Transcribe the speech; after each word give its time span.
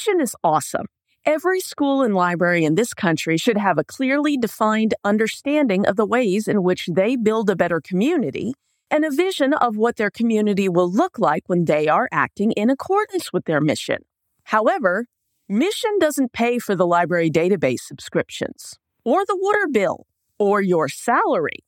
Mission 0.00 0.22
is 0.22 0.34
awesome. 0.42 0.86
Every 1.26 1.60
school 1.60 2.00
and 2.00 2.14
library 2.14 2.64
in 2.64 2.74
this 2.74 2.94
country 2.94 3.36
should 3.36 3.58
have 3.58 3.76
a 3.76 3.84
clearly 3.84 4.38
defined 4.38 4.94
understanding 5.04 5.84
of 5.84 5.96
the 5.96 6.06
ways 6.06 6.48
in 6.48 6.62
which 6.62 6.88
they 6.90 7.16
build 7.16 7.50
a 7.50 7.56
better 7.56 7.82
community 7.82 8.54
and 8.90 9.04
a 9.04 9.10
vision 9.10 9.52
of 9.52 9.76
what 9.76 9.96
their 9.96 10.10
community 10.10 10.70
will 10.70 10.90
look 10.90 11.18
like 11.18 11.42
when 11.48 11.66
they 11.66 11.86
are 11.86 12.08
acting 12.12 12.52
in 12.52 12.70
accordance 12.70 13.30
with 13.30 13.44
their 13.44 13.60
mission. 13.60 13.98
However, 14.44 15.04
Mission 15.50 15.98
doesn't 16.00 16.32
pay 16.32 16.58
for 16.58 16.74
the 16.74 16.86
library 16.86 17.30
database 17.30 17.80
subscriptions, 17.80 18.78
or 19.04 19.26
the 19.26 19.36
water 19.38 19.68
bill, 19.70 20.06
or 20.38 20.62
your 20.62 20.88
salary. 20.88 21.58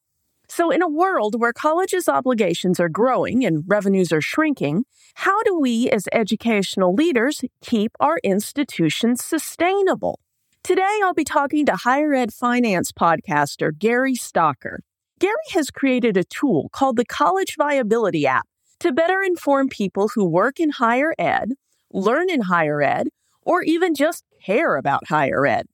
So, 0.55 0.71
in 0.71 0.82
a 0.82 0.87
world 0.87 1.41
where 1.41 1.55
colleges' 1.55 2.11
obligations 2.11 2.79
are 2.79 2.91
growing 2.91 3.43
and 3.43 3.64
revenues 3.66 4.12
are 4.12 4.21
shrinking, 4.21 4.84
how 5.14 5.43
do 5.45 5.59
we 5.59 5.89
as 5.89 6.09
educational 6.12 6.93
leaders 6.93 7.43
keep 7.62 7.93
our 8.01 8.19
institutions 8.23 9.25
sustainable? 9.25 10.20
Today, 10.62 11.01
I'll 11.02 11.15
be 11.15 11.25
talking 11.25 11.65
to 11.65 11.77
higher 11.77 12.12
ed 12.12 12.34
finance 12.34 12.92
podcaster 12.92 13.70
Gary 13.77 14.12
Stocker. 14.12 14.80
Gary 15.19 15.48
has 15.52 15.70
created 15.70 16.19
a 16.19 16.25
tool 16.25 16.69
called 16.70 16.98
the 16.98 17.06
College 17.06 17.56
Viability 17.56 18.27
app 18.27 18.47
to 18.80 18.92
better 18.92 19.23
inform 19.23 19.70
people 19.70 20.09
who 20.14 20.27
work 20.27 20.61
in 20.61 20.69
higher 20.69 21.14
ed, 21.19 21.53
learn 21.95 22.28
in 22.28 22.42
higher 22.42 22.83
ed, 22.83 23.09
or 23.41 23.62
even 23.62 23.95
just 23.95 24.23
care 24.45 24.77
about 24.77 25.06
higher 25.06 25.47
ed. 25.47 25.64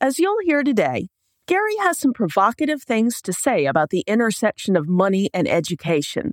As 0.00 0.18
you'll 0.18 0.40
hear 0.42 0.64
today, 0.64 1.06
Gary 1.46 1.76
has 1.80 1.98
some 1.98 2.14
provocative 2.14 2.82
things 2.82 3.20
to 3.20 3.32
say 3.32 3.66
about 3.66 3.90
the 3.90 4.02
intersection 4.06 4.76
of 4.76 4.88
money 4.88 5.28
and 5.34 5.46
education. 5.46 6.32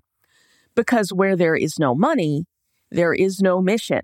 Because 0.74 1.12
where 1.12 1.36
there 1.36 1.56
is 1.56 1.78
no 1.78 1.94
money, 1.94 2.46
there 2.92 3.14
is 3.14 3.42
no 3.42 3.62
mission. 3.62 4.02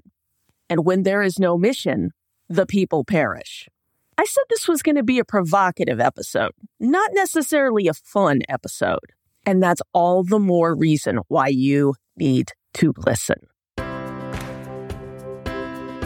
And 0.70 0.84
when 0.84 1.04
there 1.04 1.22
is 1.22 1.40
no 1.40 1.58
mission, 1.58 2.12
the 2.50 2.66
people 2.66 3.06
perish. 3.06 3.70
I 4.18 4.26
said 4.26 4.44
this 4.50 4.68
was 4.68 4.82
going 4.82 4.98
to 4.98 5.04
be 5.04 5.18
a 5.18 5.24
provocative 5.24 6.02
episode, 6.02 6.52
not 6.78 7.12
necessarily 7.14 7.88
a 7.88 7.94
fun 7.94 8.42
episode. 8.50 9.14
And 9.46 9.64
that's 9.64 9.82
all 9.94 10.26
the 10.26 10.40
more 10.40 10.76
reason 10.76 11.20
why 11.30 11.48
you 11.48 11.96
need 12.18 12.52
to 12.74 12.94
listen. 13.06 13.38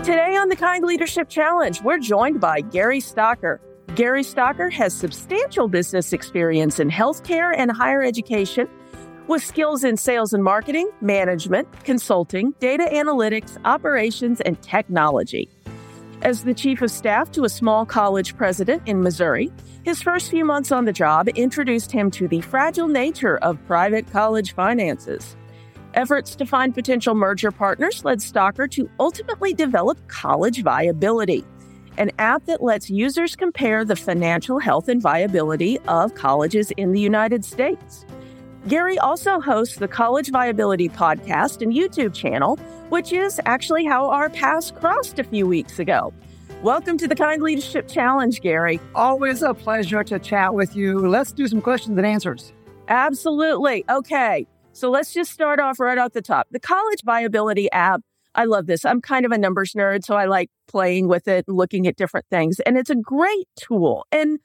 Today 0.03 0.36
on 0.36 0.50
the 0.50 0.56
Kind 0.56 0.84
Leadership 0.84 1.28
Challenge, 1.28 1.81
we're 1.81 2.00
joined 2.00 2.40
by 2.40 2.62
Gary 2.62 3.00
Stocker, 3.00 3.59
Gary 3.95 4.23
Stocker 4.23 4.72
has 4.72 4.94
substantial 4.94 5.67
business 5.67 6.14
experience 6.14 6.80
in 6.80 6.89
healthcare 6.89 7.53
and 7.58 7.70
higher 7.70 8.02
education 8.02 8.70
with 9.28 9.44
skills 9.44 9.84
in 9.84 9.97
sales 9.97 10.31
and 10.31 10.42
marketing, 10.42 10.89
management, 11.02 11.67
consulting, 11.84 12.52
data 12.62 12.88
analytics, 12.89 13.58
operations, 13.66 14.39
and 14.42 14.62
technology. 14.62 15.50
As 16.22 16.45
the 16.45 16.53
chief 16.53 16.81
of 16.81 16.89
staff 16.89 17.31
to 17.31 17.44
a 17.44 17.50
small 17.50 17.86
college 17.86 18.38
president 18.38 18.81
in 18.86 19.02
Missouri, 19.02 19.52
his 19.84 20.02
first 20.02 20.31
few 20.31 20.45
months 20.45 20.72
on 20.72 20.86
the 20.86 20.94
job 20.94 21.28
introduced 21.28 21.92
him 21.92 22.09
to 22.12 22.30
the 22.30 22.39
fragile 22.39 22.88
nature 22.88 23.39
of 23.39 23.59
private 23.67 24.09
college 24.09 24.56
finances. 24.56 25.36
Efforts 25.95 26.34
to 26.38 26.45
find 26.45 26.73
potential 26.73 27.14
merger 27.14 27.52
partners 27.52 28.06
led 28.06 28.19
Stocker 28.19 28.72
to 28.72 28.89
ultimately 29.02 29.53
develop 29.53 30.08
college 30.08 30.64
viability 30.64 31.44
an 31.97 32.11
app 32.20 32.45
that 32.45 32.64
lets 32.64 32.89
users 32.89 33.36
compare 33.36 33.84
the 33.84 33.95
financial 33.95 34.59
health 34.59 34.88
and 34.88 35.02
viability 35.02 35.80
of 35.88 36.16
colleges 36.16 36.72
in 36.78 36.92
the 36.92 37.00
United 37.00 37.44
States. 37.45 38.06
Gary 38.67 38.97
also 39.00 39.39
hosts 39.39 39.78
the 39.78 39.88
College 39.88 40.30
Viability 40.30 40.88
Podcast 40.89 41.62
and 41.62 41.73
YouTube 41.73 42.14
channel, 42.14 42.58
which 42.89 43.12
is 43.12 43.42
actually 43.45 43.86
how 43.86 44.09
our 44.09 44.30
paths 44.30 44.72
crossed 44.72 45.19
a 45.19 45.23
few 45.23 45.47
weeks 45.47 45.80
ago. 45.80 46.14
Welcome 46.62 46.97
to 47.00 47.08
the 47.08 47.16
Kind 47.16 47.42
Leadership 47.42 47.88
Challenge, 47.88 48.39
Gary. 48.39 48.80
Always 48.94 49.42
a 49.42 49.53
pleasure 49.53 50.03
to 50.03 50.19
chat 50.19 50.53
with 50.53 50.75
you. 50.75 51.00
Let's 51.08 51.31
do 51.31 51.47
some 51.47 51.59
questions 51.59 51.97
and 51.97 52.06
answers. 52.06 52.53
Absolutely. 52.88 53.84
Okay. 53.90 54.46
So 54.73 54.90
let's 54.91 55.13
just 55.13 55.31
start 55.31 55.59
off 55.59 55.79
right 55.79 55.97
off 55.97 56.13
the 56.13 56.22
top. 56.22 56.47
The 56.52 56.59
College 56.59 57.02
Viability 57.03 57.72
app 57.72 58.02
I 58.36 58.46
love 58.46 58.68
this. 58.68 58.86
I'm 58.86 59.02
kind 59.02 59.25
of 59.25 59.31
a 59.31 59.38
numbers 59.38 59.74
nerd, 59.74 60.03
so 60.06 60.16
I 60.16 60.25
like 60.25 60.50
playing 60.68 61.08
with 61.08 61.28
it 61.28 61.46
and 61.47 61.58
looking 61.58 61.88
at 61.88 61.97
different 61.97 62.25
things. 62.30 62.59
And 62.62 62.78
it's 62.78 62.90
a 62.90 62.96
great 62.96 63.47
tool. 63.58 64.06
And 64.12 64.40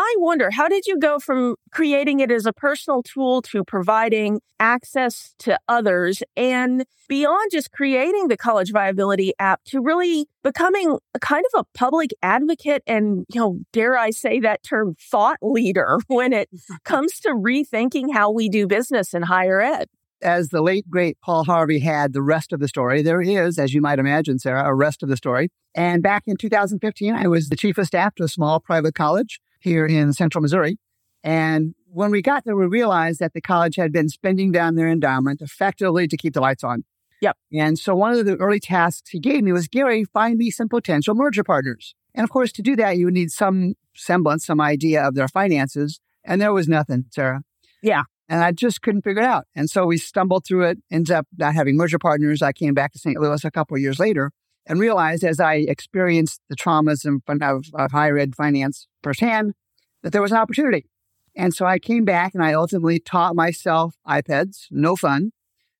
I 0.00 0.14
wonder, 0.18 0.50
how 0.52 0.68
did 0.68 0.86
you 0.86 0.96
go 0.96 1.18
from 1.18 1.56
creating 1.72 2.20
it 2.20 2.30
as 2.30 2.46
a 2.46 2.52
personal 2.52 3.02
tool 3.02 3.42
to 3.42 3.64
providing 3.64 4.40
access 4.60 5.34
to 5.40 5.58
others 5.68 6.22
and 6.36 6.84
beyond 7.08 7.50
just 7.50 7.72
creating 7.72 8.28
the 8.28 8.36
college 8.36 8.70
viability 8.70 9.32
app 9.40 9.60
to 9.64 9.80
really 9.80 10.28
becoming 10.44 10.98
a 11.14 11.18
kind 11.18 11.44
of 11.52 11.60
a 11.60 11.78
public 11.78 12.12
advocate 12.22 12.82
and, 12.86 13.26
you 13.34 13.40
know, 13.40 13.58
dare 13.72 13.98
I 13.98 14.10
say 14.10 14.38
that 14.40 14.62
term 14.62 14.94
thought 15.00 15.38
leader 15.42 15.98
when 16.06 16.32
it 16.32 16.48
comes 16.84 17.18
to 17.20 17.30
rethinking 17.30 18.12
how 18.12 18.30
we 18.30 18.48
do 18.48 18.68
business 18.68 19.14
in 19.14 19.22
higher 19.22 19.60
ed? 19.60 19.88
As 20.22 20.48
the 20.48 20.62
late 20.62 20.88
great 20.90 21.18
Paul 21.22 21.44
Harvey 21.44 21.78
had 21.78 22.12
the 22.12 22.22
rest 22.22 22.52
of 22.52 22.60
the 22.60 22.68
story, 22.68 23.02
there 23.02 23.20
is, 23.20 23.58
as 23.58 23.74
you 23.74 23.80
might 23.80 23.98
imagine, 23.98 24.38
Sarah, 24.38 24.64
a 24.64 24.74
rest 24.74 25.02
of 25.02 25.08
the 25.08 25.16
story. 25.16 25.50
And 25.74 26.02
back 26.02 26.24
in 26.26 26.36
2015, 26.36 27.14
I 27.14 27.26
was 27.28 27.48
the 27.48 27.56
chief 27.56 27.78
of 27.78 27.86
staff 27.86 28.14
to 28.16 28.24
a 28.24 28.28
small 28.28 28.60
private 28.60 28.94
college 28.94 29.40
here 29.60 29.86
in 29.86 30.12
central 30.12 30.42
Missouri. 30.42 30.78
And 31.22 31.74
when 31.90 32.10
we 32.10 32.22
got 32.22 32.44
there, 32.44 32.56
we 32.56 32.66
realized 32.66 33.20
that 33.20 33.32
the 33.32 33.40
college 33.40 33.76
had 33.76 33.92
been 33.92 34.08
spending 34.08 34.52
down 34.52 34.74
their 34.74 34.88
endowment 34.88 35.40
effectively 35.40 36.06
to 36.08 36.16
keep 36.16 36.34
the 36.34 36.40
lights 36.40 36.64
on. 36.64 36.84
Yep. 37.20 37.36
And 37.52 37.78
so 37.78 37.94
one 37.94 38.12
of 38.12 38.26
the 38.26 38.36
early 38.36 38.60
tasks 38.60 39.10
he 39.10 39.18
gave 39.18 39.42
me 39.42 39.52
was, 39.52 39.66
Gary, 39.66 40.04
find 40.04 40.36
me 40.36 40.50
some 40.50 40.68
potential 40.68 41.14
merger 41.14 41.42
partners. 41.42 41.94
And 42.14 42.24
of 42.24 42.30
course, 42.30 42.52
to 42.52 42.62
do 42.62 42.76
that, 42.76 42.96
you 42.96 43.06
would 43.06 43.14
need 43.14 43.30
some 43.30 43.74
semblance, 43.94 44.46
some 44.46 44.60
idea 44.60 45.06
of 45.06 45.14
their 45.14 45.28
finances. 45.28 46.00
And 46.24 46.40
there 46.40 46.52
was 46.52 46.68
nothing, 46.68 47.06
Sarah. 47.10 47.42
Yeah. 47.82 48.02
And 48.28 48.44
I 48.44 48.52
just 48.52 48.82
couldn't 48.82 49.02
figure 49.02 49.22
it 49.22 49.26
out. 49.26 49.46
And 49.54 49.70
so 49.70 49.86
we 49.86 49.96
stumbled 49.96 50.44
through 50.46 50.64
it, 50.64 50.78
ended 50.90 51.12
up 51.12 51.26
not 51.36 51.54
having 51.54 51.76
merger 51.76 51.98
partners. 51.98 52.42
I 52.42 52.52
came 52.52 52.74
back 52.74 52.92
to 52.92 52.98
St. 52.98 53.18
Louis 53.18 53.42
a 53.44 53.50
couple 53.50 53.74
of 53.74 53.80
years 53.80 53.98
later 53.98 54.32
and 54.66 54.78
realized 54.78 55.24
as 55.24 55.40
I 55.40 55.54
experienced 55.54 56.42
the 56.48 56.56
traumas 56.56 57.06
of, 57.06 57.64
of 57.74 57.92
higher 57.92 58.18
ed 58.18 58.36
finance 58.36 58.86
firsthand 59.02 59.54
that 60.02 60.12
there 60.12 60.22
was 60.22 60.30
an 60.30 60.38
opportunity. 60.38 60.90
And 61.34 61.54
so 61.54 61.64
I 61.64 61.78
came 61.78 62.04
back 62.04 62.34
and 62.34 62.44
I 62.44 62.52
ultimately 62.52 62.98
taught 62.98 63.34
myself 63.34 63.94
IPEDS, 64.06 64.66
no 64.70 64.94
fun. 64.94 65.32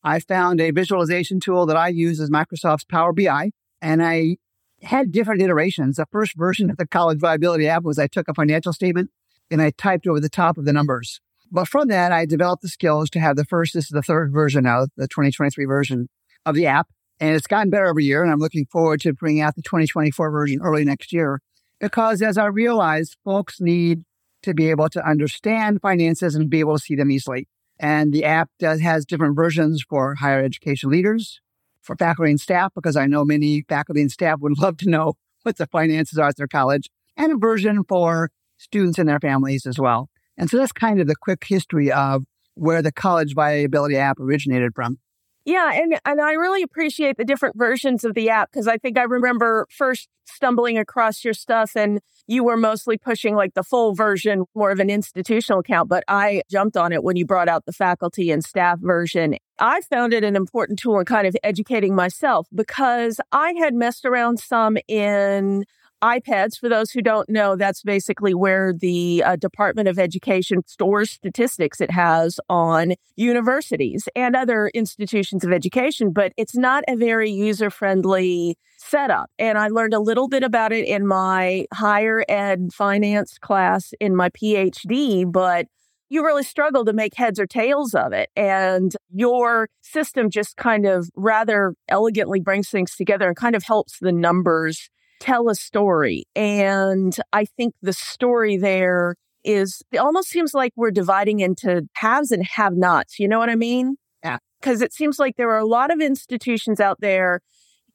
I 0.02 0.20
found 0.20 0.60
a 0.60 0.70
visualization 0.70 1.40
tool 1.40 1.66
that 1.66 1.76
I 1.76 1.88
use 1.88 2.20
as 2.20 2.30
Microsoft's 2.30 2.84
Power 2.84 3.12
BI. 3.12 3.50
And 3.82 4.02
I 4.02 4.36
had 4.82 5.12
different 5.12 5.42
iterations. 5.42 5.96
The 5.96 6.06
first 6.10 6.36
version 6.36 6.70
of 6.70 6.76
the 6.76 6.86
college 6.86 7.18
viability 7.18 7.68
app 7.68 7.82
was 7.82 7.98
I 7.98 8.06
took 8.06 8.28
a 8.28 8.34
financial 8.34 8.72
statement 8.72 9.10
and 9.50 9.60
I 9.60 9.70
typed 9.70 10.06
over 10.06 10.20
the 10.20 10.28
top 10.28 10.56
of 10.56 10.64
the 10.64 10.72
numbers. 10.72 11.20
But 11.50 11.68
from 11.68 11.88
that, 11.88 12.12
I 12.12 12.26
developed 12.26 12.62
the 12.62 12.68
skills 12.68 13.10
to 13.10 13.20
have 13.20 13.36
the 13.36 13.44
first, 13.44 13.74
this 13.74 13.86
is 13.86 13.90
the 13.90 14.02
third 14.02 14.32
version 14.32 14.64
now, 14.64 14.86
the 14.96 15.08
2023 15.08 15.64
version 15.64 16.08
of 16.44 16.54
the 16.54 16.66
app. 16.66 16.88
And 17.20 17.34
it's 17.34 17.46
gotten 17.46 17.70
better 17.70 17.86
every 17.86 18.04
year. 18.04 18.22
And 18.22 18.30
I'm 18.30 18.38
looking 18.38 18.66
forward 18.66 19.00
to 19.00 19.12
bringing 19.12 19.42
out 19.42 19.56
the 19.56 19.62
2024 19.62 20.30
version 20.30 20.60
early 20.62 20.84
next 20.84 21.12
year. 21.12 21.40
Because 21.80 22.22
as 22.22 22.38
I 22.38 22.46
realized, 22.46 23.16
folks 23.24 23.60
need 23.60 24.04
to 24.42 24.54
be 24.54 24.70
able 24.70 24.88
to 24.90 25.06
understand 25.06 25.80
finances 25.80 26.34
and 26.34 26.50
be 26.50 26.60
able 26.60 26.76
to 26.76 26.82
see 26.82 26.94
them 26.94 27.10
easily. 27.10 27.48
And 27.80 28.12
the 28.12 28.24
app 28.24 28.50
does, 28.58 28.80
has 28.80 29.04
different 29.04 29.36
versions 29.36 29.84
for 29.88 30.16
higher 30.16 30.42
education 30.42 30.90
leaders, 30.90 31.40
for 31.80 31.96
faculty 31.96 32.30
and 32.30 32.40
staff, 32.40 32.72
because 32.74 32.96
I 32.96 33.06
know 33.06 33.24
many 33.24 33.64
faculty 33.68 34.00
and 34.00 34.10
staff 34.10 34.40
would 34.40 34.58
love 34.60 34.76
to 34.78 34.90
know 34.90 35.14
what 35.42 35.56
the 35.56 35.66
finances 35.66 36.18
are 36.18 36.28
at 36.28 36.36
their 36.36 36.48
college, 36.48 36.90
and 37.16 37.32
a 37.32 37.36
version 37.36 37.84
for 37.84 38.30
students 38.56 38.98
and 38.98 39.08
their 39.08 39.20
families 39.20 39.66
as 39.66 39.78
well. 39.78 40.10
And 40.38 40.48
so 40.48 40.56
that's 40.56 40.72
kind 40.72 41.00
of 41.00 41.06
the 41.06 41.16
quick 41.16 41.44
history 41.44 41.92
of 41.92 42.24
where 42.54 42.80
the 42.80 42.92
college 42.92 43.34
viability 43.34 43.96
app 43.96 44.18
originated 44.18 44.72
from. 44.74 44.98
Yeah, 45.44 45.72
and 45.72 45.98
and 46.04 46.20
I 46.20 46.32
really 46.32 46.62
appreciate 46.62 47.16
the 47.16 47.24
different 47.24 47.56
versions 47.56 48.04
of 48.04 48.14
the 48.14 48.28
app 48.28 48.52
because 48.52 48.68
I 48.68 48.76
think 48.76 48.98
I 48.98 49.04
remember 49.04 49.66
first 49.70 50.08
stumbling 50.26 50.76
across 50.76 51.24
your 51.24 51.32
stuff 51.32 51.74
and 51.74 52.00
you 52.26 52.44
were 52.44 52.56
mostly 52.58 52.98
pushing 52.98 53.34
like 53.34 53.54
the 53.54 53.62
full 53.62 53.94
version, 53.94 54.44
more 54.54 54.70
of 54.70 54.78
an 54.78 54.90
institutional 54.90 55.60
account, 55.60 55.88
but 55.88 56.04
I 56.06 56.42
jumped 56.50 56.76
on 56.76 56.92
it 56.92 57.02
when 57.02 57.16
you 57.16 57.24
brought 57.24 57.48
out 57.48 57.64
the 57.64 57.72
faculty 57.72 58.30
and 58.30 58.44
staff 58.44 58.78
version. 58.80 59.36
I 59.58 59.80
found 59.80 60.12
it 60.12 60.22
an 60.22 60.36
important 60.36 60.78
tool 60.78 60.98
in 60.98 61.06
kind 61.06 61.26
of 61.26 61.34
educating 61.42 61.94
myself 61.94 62.46
because 62.54 63.18
I 63.32 63.54
had 63.54 63.72
messed 63.72 64.04
around 64.04 64.38
some 64.38 64.76
in 64.86 65.64
IPEDS, 66.02 66.58
for 66.58 66.68
those 66.68 66.90
who 66.92 67.02
don't 67.02 67.28
know, 67.28 67.56
that's 67.56 67.82
basically 67.82 68.34
where 68.34 68.72
the 68.72 69.22
uh, 69.24 69.36
Department 69.36 69.88
of 69.88 69.98
Education 69.98 70.62
stores 70.66 71.10
statistics 71.10 71.80
it 71.80 71.90
has 71.90 72.38
on 72.48 72.94
universities 73.16 74.08
and 74.14 74.36
other 74.36 74.68
institutions 74.74 75.44
of 75.44 75.52
education, 75.52 76.12
but 76.12 76.32
it's 76.36 76.56
not 76.56 76.84
a 76.88 76.96
very 76.96 77.30
user 77.30 77.70
friendly 77.70 78.56
setup. 78.76 79.30
And 79.38 79.58
I 79.58 79.68
learned 79.68 79.94
a 79.94 80.00
little 80.00 80.28
bit 80.28 80.42
about 80.42 80.72
it 80.72 80.86
in 80.86 81.06
my 81.06 81.66
higher 81.74 82.24
ed 82.28 82.68
finance 82.72 83.38
class 83.38 83.92
in 84.00 84.14
my 84.14 84.30
PhD, 84.30 85.30
but 85.30 85.66
you 86.10 86.24
really 86.24 86.44
struggle 86.44 86.84
to 86.84 86.92
make 86.92 87.14
heads 87.14 87.38
or 87.38 87.46
tails 87.46 87.94
of 87.94 88.12
it. 88.12 88.30
And 88.36 88.94
your 89.10 89.68
system 89.82 90.30
just 90.30 90.56
kind 90.56 90.86
of 90.86 91.10
rather 91.16 91.74
elegantly 91.88 92.40
brings 92.40 92.70
things 92.70 92.94
together 92.96 93.26
and 93.26 93.36
kind 93.36 93.54
of 93.54 93.64
helps 93.64 93.98
the 93.98 94.12
numbers 94.12 94.88
tell 95.20 95.48
a 95.48 95.54
story. 95.54 96.24
And 96.34 97.16
I 97.32 97.44
think 97.44 97.74
the 97.82 97.92
story 97.92 98.56
there 98.56 99.16
is 99.44 99.82
it 99.92 99.98
almost 99.98 100.28
seems 100.28 100.52
like 100.52 100.72
we're 100.76 100.90
dividing 100.90 101.40
into 101.40 101.88
haves 101.94 102.30
and 102.30 102.44
have 102.44 102.74
nots. 102.74 103.18
You 103.18 103.28
know 103.28 103.38
what 103.38 103.50
I 103.50 103.54
mean? 103.54 103.96
Yeah. 104.22 104.38
Because 104.60 104.82
it 104.82 104.92
seems 104.92 105.18
like 105.18 105.36
there 105.36 105.50
are 105.50 105.58
a 105.58 105.66
lot 105.66 105.92
of 105.92 106.00
institutions 106.00 106.80
out 106.80 107.00
there 107.00 107.40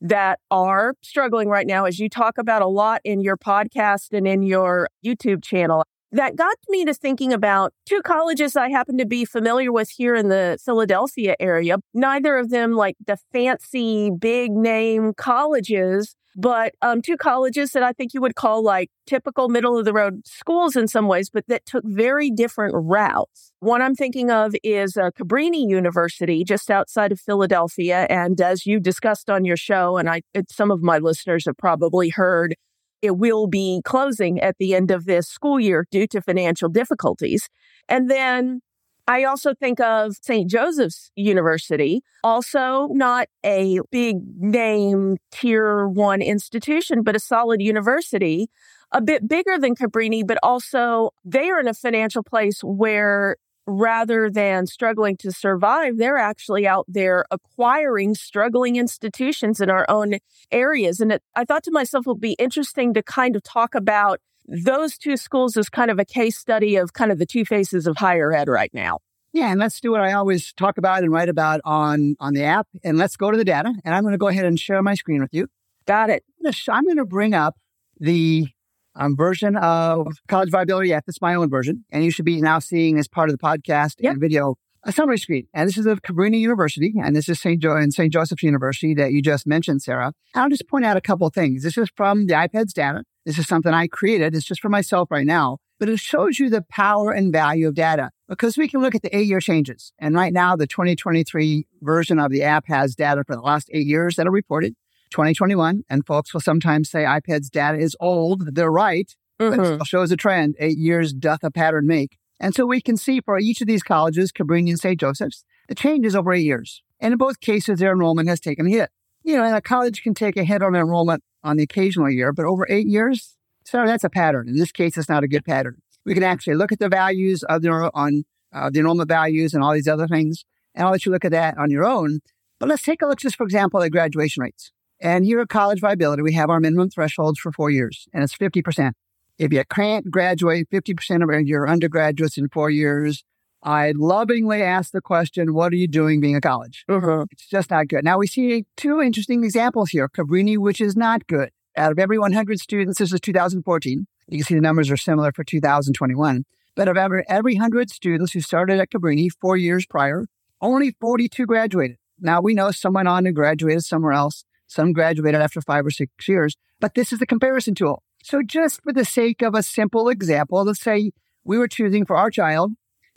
that 0.01 0.39
are 0.51 0.95
struggling 1.01 1.47
right 1.47 1.65
now, 1.65 1.85
as 1.85 1.99
you 1.99 2.09
talk 2.09 2.37
about 2.37 2.61
a 2.61 2.67
lot 2.67 3.01
in 3.03 3.21
your 3.21 3.37
podcast 3.37 4.11
and 4.11 4.27
in 4.27 4.43
your 4.43 4.89
YouTube 5.05 5.43
channel. 5.43 5.85
That 6.13 6.35
got 6.35 6.55
me 6.69 6.85
to 6.85 6.93
thinking 6.93 7.33
about 7.33 7.73
two 7.87 7.99
colleges 8.03 8.55
I 8.55 8.69
happen 8.69 8.99
to 8.99 9.05
be 9.05 9.25
familiar 9.25 9.71
with 9.71 9.89
here 9.89 10.13
in 10.13 10.29
the 10.29 10.59
Philadelphia 10.63 11.35
area. 11.39 11.77
Neither 11.95 12.37
of 12.37 12.51
them 12.51 12.73
like 12.73 12.95
the 13.07 13.17
fancy 13.31 14.11
big 14.11 14.51
name 14.51 15.13
colleges, 15.17 16.15
but 16.35 16.73
um, 16.83 17.01
two 17.01 17.17
colleges 17.17 17.71
that 17.71 17.81
I 17.81 17.93
think 17.93 18.13
you 18.13 18.21
would 18.21 18.35
call 18.35 18.63
like 18.63 18.91
typical 19.07 19.49
middle 19.49 19.75
of 19.75 19.85
the 19.85 19.93
road 19.93 20.21
schools 20.23 20.75
in 20.75 20.87
some 20.87 21.07
ways, 21.07 21.31
but 21.31 21.47
that 21.47 21.65
took 21.65 21.83
very 21.83 22.29
different 22.29 22.75
routes. 22.75 23.51
One 23.59 23.81
I'm 23.81 23.95
thinking 23.95 24.29
of 24.29 24.53
is 24.63 24.95
uh, 24.95 25.09
Cabrini 25.19 25.67
University, 25.67 26.43
just 26.43 26.69
outside 26.69 27.11
of 27.11 27.19
Philadelphia. 27.19 28.05
And 28.07 28.39
as 28.39 28.67
you 28.67 28.79
discussed 28.79 29.31
on 29.31 29.45
your 29.45 29.57
show, 29.57 29.97
and 29.97 30.07
I, 30.07 30.21
some 30.51 30.69
of 30.69 30.83
my 30.83 30.99
listeners 30.99 31.45
have 31.45 31.57
probably 31.57 32.09
heard, 32.09 32.55
it 33.03 33.17
will 33.17 33.47
be 33.47 33.81
closing 33.83 34.39
at 34.39 34.55
the 34.57 34.73
end 34.73 34.89
of 34.89 35.05
this 35.05 35.27
school 35.27 35.59
year 35.59 35.85
due 35.91 36.07
to 36.07 36.21
financial 36.21 36.69
difficulties. 36.69 37.49
And 37.89 38.09
then 38.09 38.61
I 39.07 39.25
also 39.25 39.53
think 39.53 39.81
of 39.81 40.15
St. 40.21 40.49
Joseph's 40.49 41.11
University, 41.17 42.01
also 42.23 42.87
not 42.91 43.27
a 43.45 43.79
big 43.91 44.17
name 44.37 45.17
tier 45.31 45.89
one 45.89 46.21
institution, 46.21 47.03
but 47.03 47.13
a 47.13 47.19
solid 47.19 47.61
university, 47.61 48.47
a 48.93 49.01
bit 49.01 49.27
bigger 49.27 49.59
than 49.59 49.75
Cabrini, 49.75 50.25
but 50.25 50.37
also 50.41 51.09
they 51.25 51.49
are 51.49 51.59
in 51.59 51.67
a 51.67 51.73
financial 51.73 52.23
place 52.23 52.61
where 52.63 53.35
rather 53.65 54.29
than 54.29 54.67
struggling 54.67 55.17
to 55.17 55.31
survive, 55.31 55.97
they're 55.97 56.17
actually 56.17 56.67
out 56.67 56.85
there 56.87 57.25
acquiring 57.31 58.15
struggling 58.15 58.75
institutions 58.75 59.59
in 59.59 59.69
our 59.69 59.85
own 59.89 60.17
areas. 60.51 60.99
And 60.99 61.13
it, 61.13 61.23
I 61.35 61.45
thought 61.45 61.63
to 61.63 61.71
myself, 61.71 62.05
it 62.05 62.09
would 62.09 62.21
be 62.21 62.33
interesting 62.33 62.93
to 62.93 63.03
kind 63.03 63.35
of 63.35 63.43
talk 63.43 63.75
about 63.75 64.19
those 64.45 64.97
two 64.97 65.17
schools 65.17 65.55
as 65.55 65.69
kind 65.69 65.89
of 65.89 65.99
a 65.99 66.05
case 66.05 66.37
study 66.37 66.75
of 66.75 66.93
kind 66.93 67.11
of 67.11 67.17
the 67.17 67.25
two 67.25 67.45
faces 67.45 67.87
of 67.87 67.97
higher 67.97 68.33
ed 68.33 68.49
right 68.49 68.73
now. 68.73 68.99
Yeah, 69.31 69.49
and 69.49 69.59
let's 69.59 69.79
do 69.79 69.91
what 69.91 70.01
I 70.01 70.13
always 70.13 70.53
talk 70.53 70.77
about 70.77 71.01
and 71.01 71.11
write 71.11 71.29
about 71.29 71.59
on 71.63 72.15
on 72.19 72.33
the 72.33 72.43
app. 72.43 72.67
And 72.83 72.97
let's 72.97 73.15
go 73.15 73.31
to 73.31 73.37
the 73.37 73.45
data. 73.45 73.73
And 73.83 73.95
I'm 73.95 74.03
going 74.03 74.11
to 74.11 74.19
go 74.19 74.27
ahead 74.27 74.45
and 74.45 74.59
share 74.59 74.81
my 74.83 74.93
screen 74.93 75.21
with 75.21 75.33
you. 75.33 75.47
Got 75.87 76.11
it. 76.11 76.23
I'm 76.69 76.83
going 76.83 76.97
to 76.97 77.05
bring 77.05 77.33
up 77.33 77.55
the 77.99 78.47
um, 78.95 79.15
version 79.15 79.55
of 79.55 80.07
College 80.27 80.49
Viability 80.49 80.93
App. 80.93 81.05
That's 81.05 81.21
my 81.21 81.35
own 81.35 81.49
version, 81.49 81.85
and 81.91 82.03
you 82.03 82.11
should 82.11 82.25
be 82.25 82.41
now 82.41 82.59
seeing 82.59 82.97
as 82.99 83.07
part 83.07 83.29
of 83.29 83.37
the 83.37 83.43
podcast 83.43 83.95
yep. 83.99 84.13
and 84.13 84.21
video 84.21 84.55
a 84.85 84.91
summary 84.91 85.17
screen. 85.17 85.47
And 85.53 85.67
this 85.67 85.77
is 85.77 85.85
of 85.85 86.01
Cabrini 86.01 86.39
University, 86.39 86.93
and 87.01 87.15
this 87.15 87.29
is 87.29 87.39
St. 87.39 87.61
Jo- 87.61 87.75
and 87.75 87.93
St. 87.93 88.11
Joseph's 88.11 88.43
University 88.43 88.93
that 88.95 89.11
you 89.11 89.21
just 89.21 89.47
mentioned, 89.47 89.81
Sarah. 89.81 90.13
I'll 90.35 90.49
just 90.49 90.67
point 90.67 90.85
out 90.85 90.97
a 90.97 91.01
couple 91.01 91.27
of 91.27 91.33
things. 91.33 91.63
This 91.63 91.77
is 91.77 91.89
from 91.95 92.27
the 92.27 92.33
IPEDS 92.33 92.73
data. 92.73 93.03
This 93.25 93.37
is 93.37 93.47
something 93.47 93.73
I 93.73 93.87
created. 93.87 94.35
It's 94.35 94.45
just 94.45 94.61
for 94.61 94.69
myself 94.69 95.09
right 95.09 95.25
now, 95.25 95.59
but 95.79 95.87
it 95.87 95.99
shows 95.99 96.39
you 96.39 96.49
the 96.49 96.63
power 96.69 97.11
and 97.11 97.31
value 97.31 97.69
of 97.69 97.75
data 97.75 98.09
because 98.27 98.57
we 98.57 98.67
can 98.67 98.81
look 98.81 98.95
at 98.95 99.01
the 99.01 99.15
eight 99.15 99.27
year 99.27 99.39
changes. 99.39 99.93
And 99.99 100.15
right 100.15 100.33
now, 100.33 100.55
the 100.55 100.67
2023 100.67 101.65
version 101.81 102.19
of 102.19 102.31
the 102.31 102.43
app 102.43 102.65
has 102.67 102.95
data 102.95 103.23
for 103.25 103.35
the 103.35 103.41
last 103.41 103.69
eight 103.71 103.87
years 103.87 104.17
that 104.17 104.27
are 104.27 104.31
reported. 104.31 104.75
2021, 105.13 105.83
and 105.89 106.05
folks 106.05 106.33
will 106.33 106.41
sometimes 106.41 106.89
say 106.89 107.03
IPEDS 107.03 107.49
data 107.49 107.77
is 107.77 107.95
old. 107.99 108.55
They're 108.55 108.71
right, 108.71 109.15
mm-hmm. 109.39 109.55
but 109.55 109.81
it 109.81 109.87
shows 109.87 110.11
a 110.11 110.17
trend. 110.17 110.55
Eight 110.59 110.77
years 110.77 111.13
doth 111.13 111.43
a 111.43 111.51
pattern 111.51 111.87
make. 111.87 112.17
And 112.39 112.53
so 112.53 112.65
we 112.65 112.81
can 112.81 112.97
see 112.97 113.21
for 113.21 113.39
each 113.39 113.61
of 113.61 113.67
these 113.67 113.83
colleges, 113.83 114.31
Cabrini 114.31 114.69
and 114.69 114.79
St. 114.79 114.99
Joseph's, 114.99 115.45
the 115.69 115.75
change 115.75 116.05
is 116.05 116.15
over 116.15 116.33
eight 116.33 116.43
years. 116.43 116.83
And 116.99 117.13
in 117.13 117.17
both 117.17 117.39
cases, 117.39 117.79
their 117.79 117.93
enrollment 117.93 118.27
has 118.27 118.39
taken 118.39 118.67
a 118.67 118.69
hit. 118.69 118.89
You 119.23 119.37
know, 119.37 119.43
and 119.43 119.55
a 119.55 119.61
college 119.61 120.03
can 120.03 120.13
take 120.13 120.35
a 120.35 120.43
hit 120.43 120.61
on 120.61 120.75
enrollment 120.75 121.23
on 121.43 121.55
the 121.57 121.63
occasional 121.63 122.09
year, 122.09 122.33
but 122.33 122.45
over 122.45 122.65
eight 122.69 122.87
years, 122.87 123.37
sorry, 123.65 123.87
that's 123.87 124.03
a 124.03 124.09
pattern. 124.09 124.49
In 124.49 124.57
this 124.57 124.71
case, 124.71 124.97
it's 124.97 125.09
not 125.09 125.23
a 125.23 125.27
good 125.27 125.45
pattern. 125.45 125.77
We 126.05 126.13
can 126.13 126.23
actually 126.23 126.55
look 126.55 126.71
at 126.73 126.79
the 126.79 126.89
values 126.89 127.43
of 127.43 127.61
the, 127.61 127.69
on 127.93 128.25
uh, 128.53 128.69
the 128.69 128.79
enrollment 128.79 129.07
values 129.07 129.53
and 129.53 129.63
all 129.63 129.73
these 129.73 129.87
other 129.87 130.07
things. 130.07 130.43
And 130.75 130.85
I'll 130.85 130.91
let 130.91 131.05
you 131.05 131.11
look 131.11 131.23
at 131.23 131.31
that 131.31 131.57
on 131.57 131.71
your 131.71 131.85
own. 131.85 132.19
But 132.59 132.69
let's 132.69 132.83
take 132.83 133.01
a 133.01 133.05
look 133.05 133.19
just, 133.19 133.35
for 133.35 133.43
example, 133.43 133.81
at 133.81 133.91
graduation 133.91 134.41
rates. 134.41 134.71
And 135.03 135.25
here 135.25 135.41
at 135.41 135.49
College 135.49 135.81
Viability, 135.81 136.21
we 136.21 136.31
have 136.31 136.49
our 136.49 136.61
minimum 136.61 136.89
thresholds 136.89 137.37
for 137.37 137.51
four 137.51 137.69
years, 137.69 138.07
and 138.13 138.23
it's 138.23 138.35
50%. 138.37 138.93
If 139.37 139.51
you 139.51 139.61
can't 139.69 140.09
graduate 140.09 140.69
50% 140.71 141.21
of 141.21 141.45
your 141.45 141.67
undergraduates 141.67 142.37
in 142.37 142.47
four 142.47 142.69
years, 142.69 143.25
I 143.61 143.91
lovingly 143.97 144.61
ask 144.61 144.93
the 144.93 145.01
question, 145.01 145.53
what 145.53 145.73
are 145.73 145.75
you 145.75 145.89
doing 145.89 146.21
being 146.21 146.37
a 146.37 146.41
college? 146.41 146.85
Uh-huh. 146.87 147.25
It's 147.31 147.45
just 147.47 147.69
not 147.69 147.89
good. 147.89 148.05
Now 148.05 148.17
we 148.17 148.27
see 148.27 148.63
two 148.77 149.01
interesting 149.01 149.43
examples 149.43 149.89
here. 149.89 150.07
Cabrini, 150.07 150.57
which 150.57 150.79
is 150.79 150.95
not 150.95 151.27
good. 151.27 151.49
Out 151.75 151.91
of 151.91 151.99
every 151.99 152.17
100 152.17 152.59
students, 152.61 152.99
this 152.99 153.11
is 153.11 153.19
2014. 153.19 154.07
You 154.29 154.37
can 154.37 154.45
see 154.45 154.55
the 154.55 154.61
numbers 154.61 154.89
are 154.89 154.95
similar 154.95 155.33
for 155.33 155.43
2021. 155.43 156.45
But 156.77 156.87
of 156.87 156.95
every, 156.95 157.25
every 157.27 157.55
100 157.55 157.89
students 157.89 158.31
who 158.31 158.39
started 158.39 158.79
at 158.79 158.89
Cabrini 158.89 159.27
four 159.41 159.57
years 159.57 159.85
prior, 159.85 160.27
only 160.61 160.95
42 161.01 161.45
graduated. 161.45 161.97
Now 162.21 162.39
we 162.39 162.53
know 162.53 162.71
some 162.71 162.93
went 162.93 163.09
on 163.09 163.25
and 163.25 163.35
graduated 163.35 163.83
somewhere 163.83 164.13
else. 164.13 164.45
Some 164.73 164.91
graduated 164.91 165.39
after 165.39 165.61
five 165.61 165.85
or 165.85 165.91
six 165.91 166.11
years, 166.27 166.55
but 166.79 166.95
this 166.95 167.13
is 167.13 167.19
the 167.19 167.27
comparison 167.27 167.75
tool. 167.75 168.01
So 168.23 168.41
just 168.41 168.81
for 168.81 168.91
the 168.91 169.05
sake 169.05 169.43
of 169.43 169.53
a 169.53 169.61
simple 169.61 170.09
example, 170.09 170.63
let's 170.63 170.81
say 170.81 171.11
we 171.43 171.59
were 171.59 171.67
choosing 171.67 172.05
for 172.05 172.15
our 172.15 172.31
child 172.31 172.71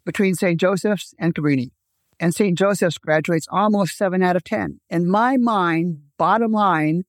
between 0.04 0.34
St. 0.34 0.60
Joseph's 0.60 1.14
and 1.18 1.34
Cabrini. 1.34 1.70
And 2.20 2.34
St. 2.34 2.58
Joseph's 2.58 2.98
graduates 2.98 3.46
almost 3.50 3.96
seven 3.96 4.22
out 4.22 4.36
of 4.36 4.44
10. 4.44 4.80
In 4.90 5.08
my 5.08 5.38
mind, 5.38 6.00
bottom 6.18 6.52
line, 6.52 7.04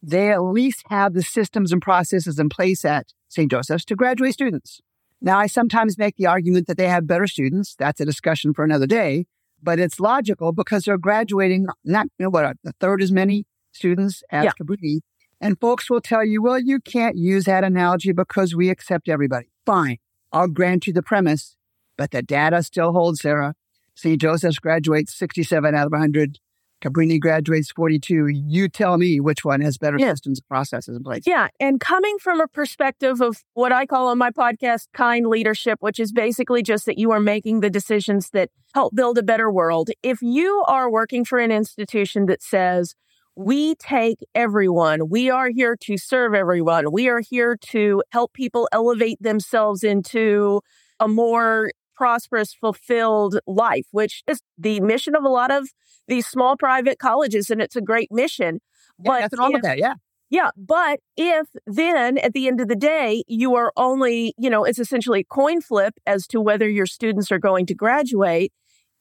they 0.00 0.30
at 0.30 0.42
least 0.42 0.84
have 0.90 1.14
the 1.14 1.22
systems 1.22 1.72
and 1.72 1.82
processes 1.82 2.38
in 2.38 2.48
place 2.48 2.84
at 2.84 3.08
St. 3.28 3.50
Joseph's 3.50 3.84
to 3.86 3.96
graduate 3.96 4.34
students. 4.34 4.80
Now, 5.20 5.38
I 5.38 5.48
sometimes 5.48 5.98
make 5.98 6.14
the 6.16 6.26
argument 6.26 6.68
that 6.68 6.76
they 6.76 6.86
have 6.86 7.08
better 7.08 7.26
students. 7.26 7.74
That's 7.76 8.00
a 8.00 8.04
discussion 8.04 8.54
for 8.54 8.64
another 8.64 8.86
day, 8.86 9.26
but 9.60 9.80
it's 9.80 9.98
logical 9.98 10.52
because 10.52 10.84
they're 10.84 10.98
graduating 10.98 11.66
not, 11.84 12.06
you 12.16 12.24
know, 12.24 12.30
what, 12.30 12.44
a 12.44 12.72
third 12.78 13.02
as 13.02 13.10
many 13.10 13.44
students 13.72 14.22
as 14.30 14.44
yeah. 14.44 14.52
Cabrini. 14.60 15.00
And 15.40 15.58
folks 15.60 15.88
will 15.88 16.00
tell 16.00 16.24
you, 16.24 16.42
well, 16.42 16.58
you 16.58 16.80
can't 16.80 17.16
use 17.16 17.44
that 17.44 17.62
analogy 17.62 18.12
because 18.12 18.54
we 18.54 18.70
accept 18.70 19.08
everybody. 19.08 19.48
Fine. 19.64 19.98
I'll 20.32 20.48
grant 20.48 20.86
you 20.86 20.92
the 20.92 21.02
premise, 21.02 21.56
but 21.96 22.10
the 22.10 22.22
data 22.22 22.62
still 22.62 22.92
holds, 22.92 23.20
Sarah. 23.20 23.54
St. 23.94 24.20
Joseph's 24.20 24.58
graduates 24.58 25.14
67 25.14 25.74
out 25.74 25.86
of 25.86 25.92
100. 25.92 26.38
Cabrini 26.80 27.18
graduates 27.18 27.72
42. 27.72 28.28
You 28.28 28.68
tell 28.68 28.98
me 28.98 29.18
which 29.18 29.44
one 29.44 29.60
has 29.60 29.78
better 29.78 29.96
yeah. 29.98 30.12
systems 30.12 30.38
and 30.38 30.48
processes 30.48 30.96
in 30.96 31.02
place. 31.02 31.24
Yeah. 31.26 31.48
And 31.58 31.80
coming 31.80 32.18
from 32.18 32.40
a 32.40 32.46
perspective 32.46 33.20
of 33.20 33.42
what 33.54 33.72
I 33.72 33.84
call 33.86 34.08
on 34.08 34.18
my 34.18 34.30
podcast 34.30 34.86
kind 34.94 35.26
leadership, 35.26 35.78
which 35.80 35.98
is 35.98 36.12
basically 36.12 36.62
just 36.62 36.86
that 36.86 36.96
you 36.98 37.10
are 37.10 37.20
making 37.20 37.60
the 37.60 37.70
decisions 37.70 38.30
that 38.30 38.50
help 38.74 38.94
build 38.94 39.18
a 39.18 39.22
better 39.22 39.50
world. 39.50 39.90
If 40.02 40.22
you 40.22 40.62
are 40.68 40.88
working 40.88 41.24
for 41.24 41.40
an 41.40 41.50
institution 41.50 42.26
that 42.26 42.42
says, 42.42 42.94
we 43.38 43.76
take 43.76 44.18
everyone. 44.34 45.08
We 45.08 45.30
are 45.30 45.48
here 45.48 45.76
to 45.82 45.96
serve 45.96 46.34
everyone. 46.34 46.90
We 46.90 47.08
are 47.08 47.20
here 47.20 47.56
to 47.68 48.02
help 48.10 48.32
people 48.32 48.68
elevate 48.72 49.22
themselves 49.22 49.84
into 49.84 50.60
a 50.98 51.06
more 51.06 51.70
prosperous, 51.94 52.52
fulfilled 52.52 53.38
life, 53.46 53.86
which 53.92 54.24
is 54.26 54.40
the 54.58 54.80
mission 54.80 55.14
of 55.14 55.22
a 55.22 55.28
lot 55.28 55.52
of 55.52 55.68
these 56.08 56.26
small 56.26 56.56
private 56.56 56.98
colleges. 56.98 57.48
And 57.48 57.62
it's 57.62 57.76
a 57.76 57.80
great 57.80 58.08
mission. 58.10 58.58
Yeah, 58.98 59.10
but 59.12 59.20
nothing 59.20 59.38
wrong 59.38 59.52
with 59.52 59.62
that. 59.62 59.78
Yeah. 59.78 59.94
Yeah. 60.30 60.50
But 60.56 60.98
if 61.16 61.46
then 61.64 62.18
at 62.18 62.32
the 62.32 62.48
end 62.48 62.60
of 62.60 62.66
the 62.66 62.74
day, 62.74 63.22
you 63.28 63.54
are 63.54 63.72
only, 63.76 64.34
you 64.36 64.50
know, 64.50 64.64
it's 64.64 64.80
essentially 64.80 65.20
a 65.20 65.24
coin 65.24 65.60
flip 65.60 65.94
as 66.06 66.26
to 66.28 66.40
whether 66.40 66.68
your 66.68 66.86
students 66.86 67.30
are 67.30 67.38
going 67.38 67.66
to 67.66 67.74
graduate 67.74 68.52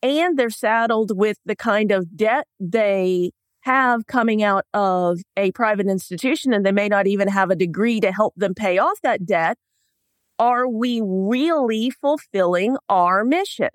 and 0.04 0.38
they're 0.38 0.52
saddled 0.52 1.18
with 1.18 1.40
the 1.44 1.56
kind 1.56 1.92
of 1.92 2.16
debt 2.16 2.46
they 2.60 3.32
have 3.68 4.08
coming 4.08 4.42
out 4.42 4.64
of 4.74 5.20
a 5.36 5.52
private 5.52 5.88
institution 5.88 6.54
and 6.54 6.66
they 6.66 6.72
may 6.72 6.88
not 6.88 7.06
even 7.06 7.28
have 7.28 7.50
a 7.50 7.56
degree 7.56 8.00
to 8.00 8.14
help 8.14 8.34
them 8.38 8.54
pay 8.54 8.78
off 8.78 9.02
that 9.04 9.26
debt, 9.26 9.58
are 10.40 10.70
we 10.70 11.02
really 11.04 11.90
fulfilling 11.90 12.78
our 12.88 13.26
mission? 13.26 13.68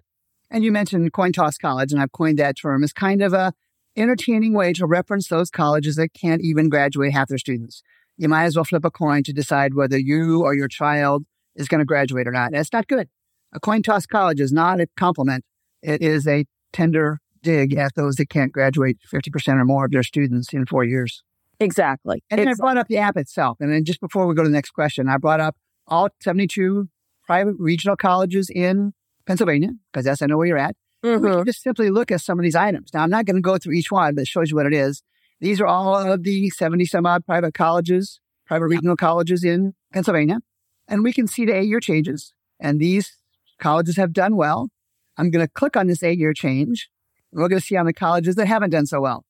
And 0.51 0.65
you 0.65 0.73
mentioned 0.73 1.13
coin 1.13 1.33
toss 1.33 1.59
college, 1.59 1.93
and 1.93 2.01
I've 2.01 2.13
coined 2.13 2.39
that 2.39 2.57
term 2.57 2.83
as 2.83 2.93
kind 2.95 3.23
of 3.23 3.35
a 3.35 3.53
entertaining 3.95 4.55
way 4.55 4.73
to 4.73 4.87
reference 4.87 5.29
those 5.29 5.51
colleges 5.51 5.97
that 5.97 6.15
can't 6.15 6.41
even 6.41 6.71
graduate 6.71 7.13
half 7.13 7.29
their 7.29 7.37
students. 7.37 7.83
You 8.17 8.31
might 8.31 8.45
as 8.45 8.57
well 8.57 8.65
flip 8.65 8.87
a 8.87 8.91
coin 8.91 9.23
to 9.25 9.33
decide 9.35 9.75
whether 9.75 9.99
you 9.99 10.43
or 10.43 10.55
your 10.55 10.69
child 10.69 11.25
is 11.55 11.69
going 11.69 11.81
to 11.81 11.85
graduate 11.85 12.27
or 12.27 12.33
not. 12.33 12.53
That's 12.53 12.73
not 12.73 12.89
good. 12.89 13.09
A 13.53 13.61
coin 13.61 13.83
toss 13.83 14.07
college 14.07 14.41
is 14.41 14.53
not 14.53 14.81
a 14.81 14.87
compliment. 14.97 15.45
It 15.83 16.01
is 16.01 16.27
a 16.27 16.47
tender 16.73 17.19
dig 17.43 17.75
at 17.75 17.95
those 17.95 18.17
that 18.17 18.29
can't 18.29 18.53
graduate 18.53 18.99
50% 19.13 19.61
or 19.61 19.65
more 19.65 19.85
of 19.85 19.91
their 19.91 20.03
students 20.03 20.53
in 20.53 20.67
four 20.67 20.85
years. 20.85 21.23
Exactly. 21.61 22.23
And 22.31 22.41
then 22.41 22.49
I 22.49 22.55
brought 22.55 22.77
up 22.77 22.89
the 22.89 22.99
app 22.99 23.17
itself. 23.17 23.59
And 23.61 23.73
then 23.73 23.85
just 23.85 24.01
before 24.01 24.27
we 24.27 24.35
go 24.35 24.43
to 24.43 24.49
the 24.49 24.55
next 24.55 24.71
question, 24.71 25.09
I 25.09 25.17
brought 25.17 25.41
up 25.41 25.57
all 25.87 26.09
72 26.21 26.89
private 27.25 27.55
regional 27.59 27.97
colleges 27.97 28.51
in 28.51 28.95
Pennsylvania, 29.27 29.71
because 29.93 30.05
that's 30.05 30.23
I 30.23 30.27
know 30.27 30.39
where 30.39 30.47
you're 30.47 30.59
at. 30.59 30.77
Mm-hmm. 31.05 31.25
We 31.25 31.31
can 31.31 31.45
just 31.45 31.63
simply 31.63 31.91
look 31.91 32.11
at 32.11 32.21
some 32.21 32.39
of 32.39 32.43
these 32.43 32.55
items. 32.55 32.91
Now, 32.95 33.03
I'm 33.03 33.11
not 33.11 33.27
going 33.27 33.37
to 33.37 33.43
go 33.43 33.59
through 33.59 33.75
each 33.75 33.91
one, 33.91 34.15
but 34.15 34.23
it 34.23 34.29
shows 34.29 34.51
you 34.51 34.57
what 34.57 34.67
it 34.67 34.75
is. 34.75 35.03
These 35.41 35.61
are 35.61 35.67
all 35.67 35.95
of 35.95 36.23
the 36.23 36.51
70 36.51 36.85
some 36.85 37.07
odd 37.07 37.27
private 37.27 37.55
colleges, 37.55 38.21
private 38.47 38.67
regional 38.67 38.97
colleges 38.97 39.43
in 39.43 39.75
Pennsylvania. 39.93 40.39
And 40.87 41.03
we 41.03 41.13
can 41.13 41.27
see 41.27 41.45
the 41.45 41.55
eight 41.57 41.69
year 41.69 41.81
changes. 41.81 42.33
And 42.61 42.81
these 42.81 43.17
colleges 43.59 43.97
have 43.97 44.13
done 44.13 44.37
well. 44.37 44.69
I'm 45.17 45.31
going 45.31 45.45
to 45.45 45.51
click 45.53 45.77
on 45.77 45.89
this 45.89 46.03
eight 46.03 46.19
year 46.19 46.33
change. 46.33 46.89
We're 47.33 47.49
going 47.49 47.61
to 47.61 47.67
see 47.67 47.77
on 47.77 47.87
the 47.87 47.93
colleges 47.93 48.35
that 48.37 48.47
haven't 48.47 48.71
done 48.71 48.87
so 48.87 49.01
well. 49.01 49.25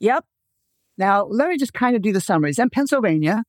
Yep. 0.00 0.24
Now, 0.98 1.24
let 1.24 1.48
me 1.48 1.56
just 1.56 1.72
kind 1.72 1.94
of 1.94 2.02
do 2.02 2.12
the 2.12 2.20
summaries. 2.20 2.58
In 2.58 2.70
Pennsylvania, 2.70 3.44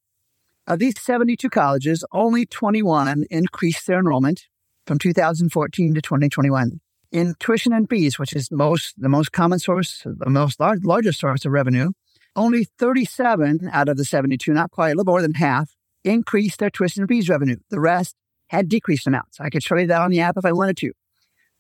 of 0.68 0.80
these 0.80 1.00
72 1.00 1.50
colleges, 1.50 2.04
only 2.12 2.46
21 2.46 3.26
increased 3.30 3.88
their 3.88 4.00
enrollment 4.00 4.48
from 4.86 5.00
2014 5.00 5.94
to 5.94 6.02
2021. 6.02 6.82
In 7.12 7.36
tuition 7.40 7.72
and 7.72 7.90
fees, 7.90 8.20
which 8.20 8.36
is 8.36 8.52
most 8.52 8.94
the 8.98 9.08
most 9.08 9.32
common 9.32 9.60
source, 9.60 10.04
the 10.06 10.30
most 10.30 10.60
large, 10.60 10.84
largest 10.84 11.22
source 11.22 11.46
of 11.46 11.54
revenue, 11.54 11.92
only 12.36 12.66
37 12.78 13.70
out 13.72 13.88
of 13.88 13.98
the 13.98 14.04
72, 14.04 14.54
not 14.54 14.72
quite, 14.72 14.90
a 14.90 14.96
little 14.96 15.06
more 15.06 15.22
than 15.22 15.36
half, 15.36 15.72
increased 16.04 16.60
their 16.60 16.70
tuition 16.70 17.02
and 17.02 17.10
fees 17.10 17.30
revenue. 17.30 17.58
The 17.70 17.80
rest 17.80 18.16
had 18.50 18.68
decreased 18.68 19.08
amounts. 19.08 19.40
I 19.40 19.50
could 19.50 19.64
show 19.64 19.78
you 19.78 19.88
that 19.88 20.02
on 20.02 20.12
the 20.12 20.20
app 20.20 20.38
if 20.38 20.46
I 20.46 20.52
wanted 20.52 20.78
to. 20.78 20.92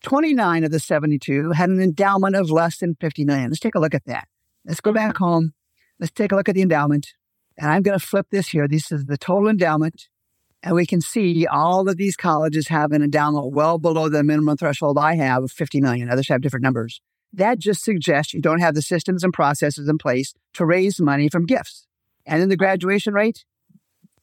29 0.04 0.64
of 0.64 0.72
the 0.72 0.80
72 0.80 1.52
had 1.52 1.70
an 1.70 1.82
endowment 1.82 2.36
of 2.36 2.50
less 2.52 2.78
than 2.78 2.96
50 3.00 3.26
million. 3.26 3.50
Let's 3.50 3.60
take 3.60 3.76
a 3.76 3.80
look 3.80 3.96
at 3.96 4.06
that. 4.06 4.28
Let's 4.66 4.82
go 4.82 4.92
back 4.92 5.18
home. 5.18 5.54
Let's 6.00 6.12
take 6.12 6.32
a 6.32 6.36
look 6.36 6.50
at 6.50 6.56
the 6.56 6.62
endowment. 6.62 7.14
And 7.58 7.72
I'm 7.72 7.82
going 7.82 7.98
to 7.98 8.06
flip 8.06 8.28
this 8.30 8.50
here. 8.50 8.68
This 8.68 8.92
is 8.92 9.06
the 9.06 9.18
total 9.18 9.50
endowment. 9.50 10.08
And 10.64 10.76
we 10.76 10.86
can 10.86 11.02
see 11.02 11.48
all 11.48 11.88
of 11.88 11.98
these 11.98 12.16
colleges 12.16 12.68
have 12.68 12.92
an 12.92 13.02
endowment 13.02 13.54
well 13.54 13.78
below 13.78 14.10
the 14.10 14.24
minimum 14.24 14.58
threshold 14.58 14.98
I 14.98 15.16
have 15.16 15.44
of 15.44 15.52
50 15.52 15.82
million. 15.82 16.10
Others 16.10 16.30
have 16.30 16.42
different 16.42 16.64
numbers. 16.64 17.02
That 17.34 17.60
just 17.60 17.84
suggests 17.84 18.34
you 18.34 18.42
don't 18.42 18.60
have 18.60 18.76
the 18.76 18.82
systems 18.82 19.24
and 19.24 19.34
processes 19.34 19.88
in 19.88 19.98
place 19.98 20.34
to 20.54 20.66
raise 20.66 21.00
money 21.00 21.30
from 21.30 21.46
gifts. 21.46 21.86
And 22.26 22.42
then 22.42 22.50
the 22.50 22.58
graduation 22.58 23.14
rate, 23.14 23.46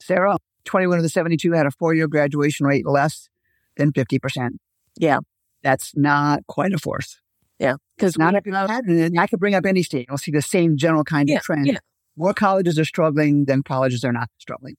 Sarah, 0.01 0.39
21 0.65 0.99
of 0.99 1.03
the 1.03 1.09
72 1.09 1.53
had 1.53 1.67
a 1.67 1.71
four 1.71 1.95
year 1.95 2.09
graduation 2.09 2.67
rate 2.67 2.87
less 2.87 3.29
than 3.77 3.93
50%. 3.93 4.51
Yeah. 4.97 5.19
That's 5.65 5.97
not 5.97 6.47
quite 6.47 6.73
a 6.73 6.79
force. 6.79 7.21
Yeah. 7.59 7.75
Because 7.97 8.17
not 8.17 8.37
a 8.37 8.43
pattern. 8.43 9.01
And 9.01 9.19
I 9.19 9.27
could 9.27 9.41
bring 9.41 9.55
up 9.55 9.67
any 9.67 9.83
state. 9.83 10.07
We'll 10.09 10.19
see 10.19 10.31
the 10.31 10.43
same 10.43 10.77
general 10.77 11.03
kind 11.03 11.29
yeah, 11.29 11.37
of 11.37 11.43
trend. 11.43 11.67
Yeah. 11.67 11.79
More 12.17 12.35
colleges 12.35 12.79
are 12.79 12.85
struggling 12.85 13.47
than 13.47 13.65
colleges 13.65 14.05
are 14.05 14.13
not 14.13 14.29
struggling. 14.39 14.77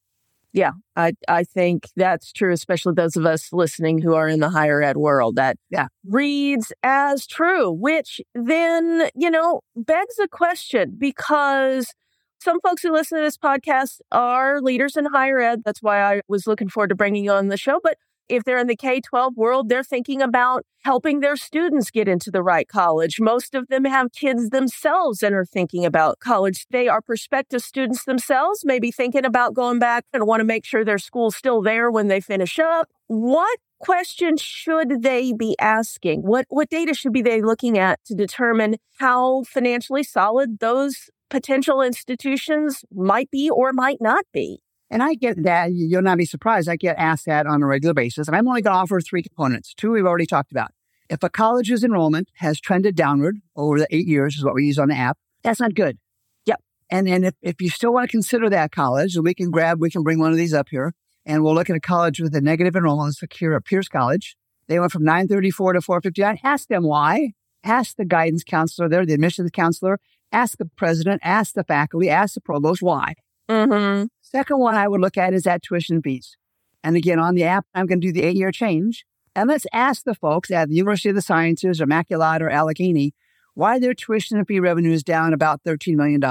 Yeah, 0.54 0.72
I, 0.96 1.12
I 1.28 1.44
think 1.44 1.90
that's 1.98 2.32
true, 2.32 2.54
especially 2.54 2.94
those 2.96 3.18
of 3.18 3.26
us 3.26 3.52
listening 3.52 4.02
who 4.02 4.14
are 4.16 4.30
in 4.30 4.40
the 4.40 4.50
higher 4.50 4.82
ed 4.82 4.96
world. 4.96 5.36
That 5.36 5.58
yeah. 5.70 5.88
reads 6.06 6.72
as 6.82 7.28
true, 7.28 7.70
which 7.74 8.22
then, 8.34 9.10
you 9.16 9.30
know, 9.30 9.60
begs 9.76 10.18
a 10.18 10.30
question 10.30 10.96
because 10.98 11.94
some 12.40 12.62
folks 12.62 12.84
who 12.84 12.94
listen 12.94 13.18
to 13.18 13.24
this 13.26 13.38
podcast 13.38 14.00
are 14.14 14.62
leaders 14.62 14.96
in 14.96 15.06
higher 15.08 15.42
ed. 15.42 15.64
That's 15.66 15.82
why 15.82 16.02
I 16.02 16.22
was 16.30 16.48
looking 16.48 16.70
forward 16.70 16.88
to 16.88 16.96
bringing 16.96 17.26
you 17.26 17.32
on 17.32 17.50
the 17.50 17.58
show. 17.58 17.82
But 17.84 17.98
if 18.30 18.44
they're 18.44 18.58
in 18.58 18.68
the 18.68 18.76
K 18.76 19.02
12 19.02 19.36
world, 19.36 19.70
they're 19.70 19.84
thinking 19.84 20.22
about 20.22 20.66
helping 20.84 21.20
their 21.20 21.36
students 21.36 21.90
get 21.90 22.08
into 22.08 22.30
the 22.30 22.44
right 22.44 22.68
college. 22.68 23.20
Most 23.20 23.56
of 23.56 23.68
them 23.68 23.86
have 23.86 24.12
kids 24.12 24.50
themselves 24.50 25.24
and 25.24 25.34
are 25.34 25.46
thinking 25.46 25.86
about 25.86 26.20
college. 26.20 26.66
They 26.70 26.88
are 26.88 27.02
prospective 27.02 27.62
students 27.64 28.06
themselves, 28.06 28.62
maybe 28.64 28.92
thinking 28.92 29.26
about 29.26 29.54
going 29.54 29.80
back 29.80 30.06
and 30.14 30.28
want 30.28 30.42
to 30.42 30.46
make 30.46 30.66
sure 30.66 30.86
their 30.86 31.00
school's 31.00 31.36
still 31.36 31.62
there 31.62 31.90
when 31.90 32.08
they 32.08 32.22
finish 32.22 32.60
up. 32.60 32.90
What 33.08 33.60
questions 33.80 34.42
should 34.42 35.02
they 35.02 35.34
be 35.34 35.56
asking? 35.60 36.22
What, 36.22 36.46
what 36.50 36.70
data 36.70 36.94
should 36.94 37.14
be 37.14 37.22
they 37.22 37.42
looking 37.42 37.78
at 37.78 38.00
to 38.06 38.16
determine 38.16 38.78
how 39.00 39.44
financially 39.44 40.04
solid 40.04 40.60
those 40.60 41.10
potential 41.30 41.82
institutions 41.82 42.84
might 42.92 43.30
be 43.32 43.50
or 43.50 43.74
might 43.74 43.98
not 44.00 44.26
be? 44.32 44.60
And 44.90 45.02
I 45.02 45.16
get 45.16 45.44
that. 45.44 45.74
You'll 45.74 46.02
not 46.02 46.18
be 46.18 46.26
surprised. 46.26 46.70
I 46.70 46.76
get 46.76 46.96
asked 46.98 47.26
that 47.26 47.48
on 47.48 47.64
a 47.64 47.66
regular 47.66 47.94
basis. 47.94 48.28
And 48.28 48.36
I'm 48.36 48.48
only 48.48 48.62
going 48.62 48.74
to 48.74 48.80
offer 48.80 49.02
three 49.02 49.24
components. 49.24 49.74
Two 49.76 49.92
we've 49.92 50.06
already 50.06 50.28
talked 50.28 50.52
about. 50.52 50.72
If 51.10 51.24
a 51.24 51.30
college's 51.30 51.84
enrollment 51.84 52.30
has 52.36 52.60
trended 52.60 52.96
downward 52.96 53.38
over 53.56 53.80
the 53.80 53.88
eight 53.92 54.08
years, 54.08 54.36
is 54.36 54.44
what 54.44 54.56
we 54.56 54.66
use 54.66 54.80
on 54.80 54.90
the 54.90 54.96
app, 54.96 55.18
that's 55.44 55.60
not 55.60 55.76
good. 55.76 55.98
Yep. 56.46 56.62
And 56.90 57.08
then 57.08 57.24
if, 57.24 57.36
if 57.42 57.62
you 57.62 57.70
still 57.70 57.94
want 57.94 58.10
to 58.10 58.12
consider 58.12 58.50
that 58.50 58.72
college, 58.72 59.18
we 59.18 59.34
can 59.34 59.52
grab, 59.52 59.80
we 59.80 59.90
can 59.90 60.04
bring 60.04 60.20
one 60.20 60.32
of 60.32 60.38
these 60.38 60.54
up 60.54 60.70
here 60.70 60.94
and 61.26 61.44
we'll 61.44 61.56
look 61.56 61.70
at 61.70 61.76
a 61.76 61.82
college 61.82 62.20
with 62.20 62.36
a 62.36 62.42
negative 62.42 62.76
enrollment. 62.76 63.18
At 63.22 63.66
Peirce 63.66 63.88
College. 63.88 64.36
They 64.68 64.80
went 64.80 64.92
from 64.92 65.04
934 65.04 65.74
to 65.74 65.82
459. 65.82 66.40
Ask 66.44 66.68
them 66.68 66.84
why. 66.84 67.34
Ask 67.64 67.98
the 67.98 68.06
guidance 68.06 68.44
counselor 68.44 68.90
there, 68.90 69.06
the 69.06 69.14
admissions 69.14 69.52
counselor. 69.52 70.00
Ask 70.32 70.58
the 70.58 70.66
president. 70.66 71.22
Ask 71.24 71.54
the 71.54 71.64
faculty. 71.64 72.10
Ask 72.10 72.36
the 72.36 72.42
provost 72.42 72.82
why. 72.82 73.14
Mm-hmm. 73.50 74.06
Second 74.36 74.60
one 74.60 74.76
I 74.76 74.90
would 74.90 75.00
look 75.00 75.18
at 75.18 75.34
is 75.34 75.44
that 75.44 75.62
tuition 75.62 76.02
fees. 76.02 76.36
And 76.84 76.98
again, 76.98 77.20
on 77.20 77.36
the 77.36 77.46
app, 77.46 77.66
I'm 77.74 77.86
going 77.86 78.02
to 78.02 78.08
do 78.08 78.12
the 78.12 78.24
eight 78.24 78.36
year 78.36 78.52
change. 78.52 79.06
And 79.34 79.48
let's 79.48 79.66
ask 79.72 80.04
the 80.04 80.14
folks 80.14 80.52
at 80.52 80.68
the 80.68 80.76
University 80.76 81.08
of 81.08 81.16
the 81.16 81.22
Sciences 81.22 81.80
or 81.80 81.86
Immaculata 81.86 82.42
or 82.42 82.50
Allegheny 82.50 83.14
why 83.54 83.80
their 83.80 83.94
tuition 83.94 84.44
fee 84.44 84.60
revenue 84.60 84.92
is 84.92 85.06
down 85.06 85.34
about 85.34 85.64
$13 85.64 85.96
million 85.96 86.22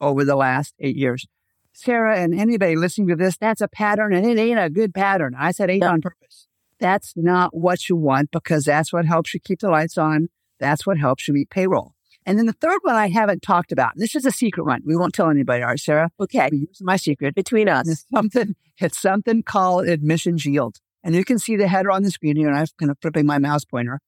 over 0.00 0.24
the 0.24 0.34
last 0.34 0.74
eight 0.80 0.96
years. 0.96 1.28
Sarah 1.72 2.18
and 2.18 2.34
anybody 2.34 2.74
listening 2.74 3.06
to 3.06 3.14
this, 3.14 3.36
that's 3.36 3.60
a 3.60 3.68
pattern 3.68 4.12
and 4.12 4.26
it 4.26 4.36
ain't 4.36 4.58
a 4.58 4.68
good 4.68 4.92
pattern. 4.92 5.36
I 5.38 5.52
said 5.52 5.70
ain't 5.70 5.84
on 5.84 6.00
purpose. 6.00 6.48
That's 6.80 7.12
not 7.14 7.56
what 7.56 7.88
you 7.88 7.94
want 7.94 8.32
because 8.32 8.64
that's 8.64 8.92
what 8.92 9.04
helps 9.04 9.32
you 9.32 9.38
keep 9.38 9.60
the 9.60 9.70
lights 9.70 9.96
on. 9.96 10.28
That's 10.58 10.84
what 10.84 10.98
helps 10.98 11.28
you 11.28 11.34
meet 11.34 11.50
payroll. 11.50 11.94
And 12.24 12.38
then 12.38 12.46
the 12.46 12.52
third 12.52 12.78
one 12.82 12.94
I 12.94 13.08
haven't 13.08 13.42
talked 13.42 13.72
about. 13.72 13.92
This 13.96 14.14
is 14.14 14.24
a 14.24 14.30
secret 14.30 14.64
one. 14.64 14.82
We 14.84 14.96
won't 14.96 15.14
tell 15.14 15.28
anybody, 15.28 15.62
right, 15.62 15.78
Sarah? 15.78 16.10
Okay. 16.20 16.48
We 16.50 16.58
use 16.58 16.80
my 16.80 16.96
secret. 16.96 17.34
Between 17.34 17.68
us. 17.68 17.88
It's 17.88 18.04
something, 18.12 18.54
it's 18.78 19.00
something 19.00 19.42
called 19.42 19.88
admissions 19.88 20.46
yield. 20.46 20.76
And 21.02 21.14
you 21.14 21.24
can 21.24 21.38
see 21.38 21.56
the 21.56 21.66
header 21.66 21.90
on 21.90 22.04
the 22.04 22.10
screen 22.10 22.36
here, 22.36 22.48
and 22.48 22.56
I'm 22.56 22.66
kind 22.78 22.90
of 22.90 22.98
flipping 23.02 23.26
my 23.26 23.38
mouse 23.38 23.64
pointer. 23.64 24.00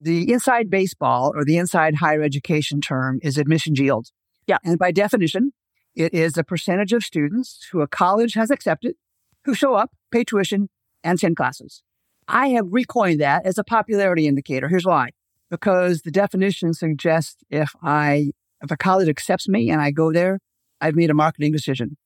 The 0.00 0.32
inside 0.32 0.68
baseball 0.68 1.32
or 1.34 1.44
the 1.44 1.56
inside 1.56 1.96
higher 1.96 2.22
education 2.22 2.80
term 2.80 3.20
is 3.22 3.38
admissions 3.38 3.78
yield. 3.78 4.08
Yeah. 4.46 4.58
And 4.64 4.78
by 4.78 4.90
definition, 4.90 5.52
it 5.94 6.12
is 6.12 6.34
the 6.34 6.44
percentage 6.44 6.92
of 6.92 7.04
students 7.04 7.68
who 7.70 7.80
a 7.80 7.86
college 7.86 8.34
has 8.34 8.50
accepted 8.50 8.96
who 9.44 9.54
show 9.54 9.74
up, 9.74 9.90
pay 10.10 10.24
tuition, 10.24 10.68
and 11.02 11.18
attend 11.18 11.36
classes. 11.36 11.82
I 12.28 12.48
have 12.50 12.66
recoined 12.70 13.20
that 13.20 13.44
as 13.44 13.58
a 13.58 13.64
popularity 13.64 14.26
indicator. 14.26 14.68
Here's 14.68 14.86
why 14.86 15.10
because 15.52 16.00
the 16.00 16.10
definition 16.10 16.72
suggests 16.72 17.36
if 17.50 17.76
I, 17.82 18.32
if 18.62 18.70
a 18.70 18.76
college 18.76 19.06
accepts 19.06 19.46
me 19.46 19.68
and 19.68 19.82
I 19.82 19.90
go 19.90 20.10
there, 20.10 20.38
I've 20.80 20.96
made 20.96 21.10
a 21.10 21.14
marketing 21.14 21.52
decision. 21.52 21.98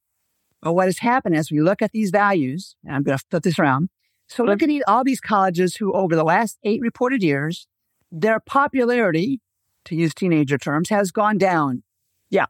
But 0.61 0.73
what 0.73 0.87
has 0.87 0.99
happened 0.99 1.37
as 1.37 1.53
we 1.53 1.61
look 1.61 1.81
at 1.81 1.93
these 1.93 2.11
values, 2.11 2.75
and 2.85 2.97
I'm 2.97 3.05
going 3.05 3.17
to 3.17 3.25
flip 3.31 3.45
this 3.45 3.61
around. 3.61 3.89
So 4.27 4.43
look 4.43 4.65
at 4.65 4.71
all 4.89 5.05
these 5.05 5.21
colleges 5.21 5.77
who 5.77 5.93
over 5.93 6.17
the 6.17 6.25
last 6.25 6.59
eight 6.65 6.81
reported 6.81 7.23
years, 7.23 7.69
their 8.11 8.41
popularity, 8.41 9.41
to 9.85 9.95
use 9.95 10.13
teenager 10.13 10.59
terms, 10.59 10.89
has 10.89 11.13
gone 11.13 11.39
down. 11.39 11.85
Yeah. 12.29 12.47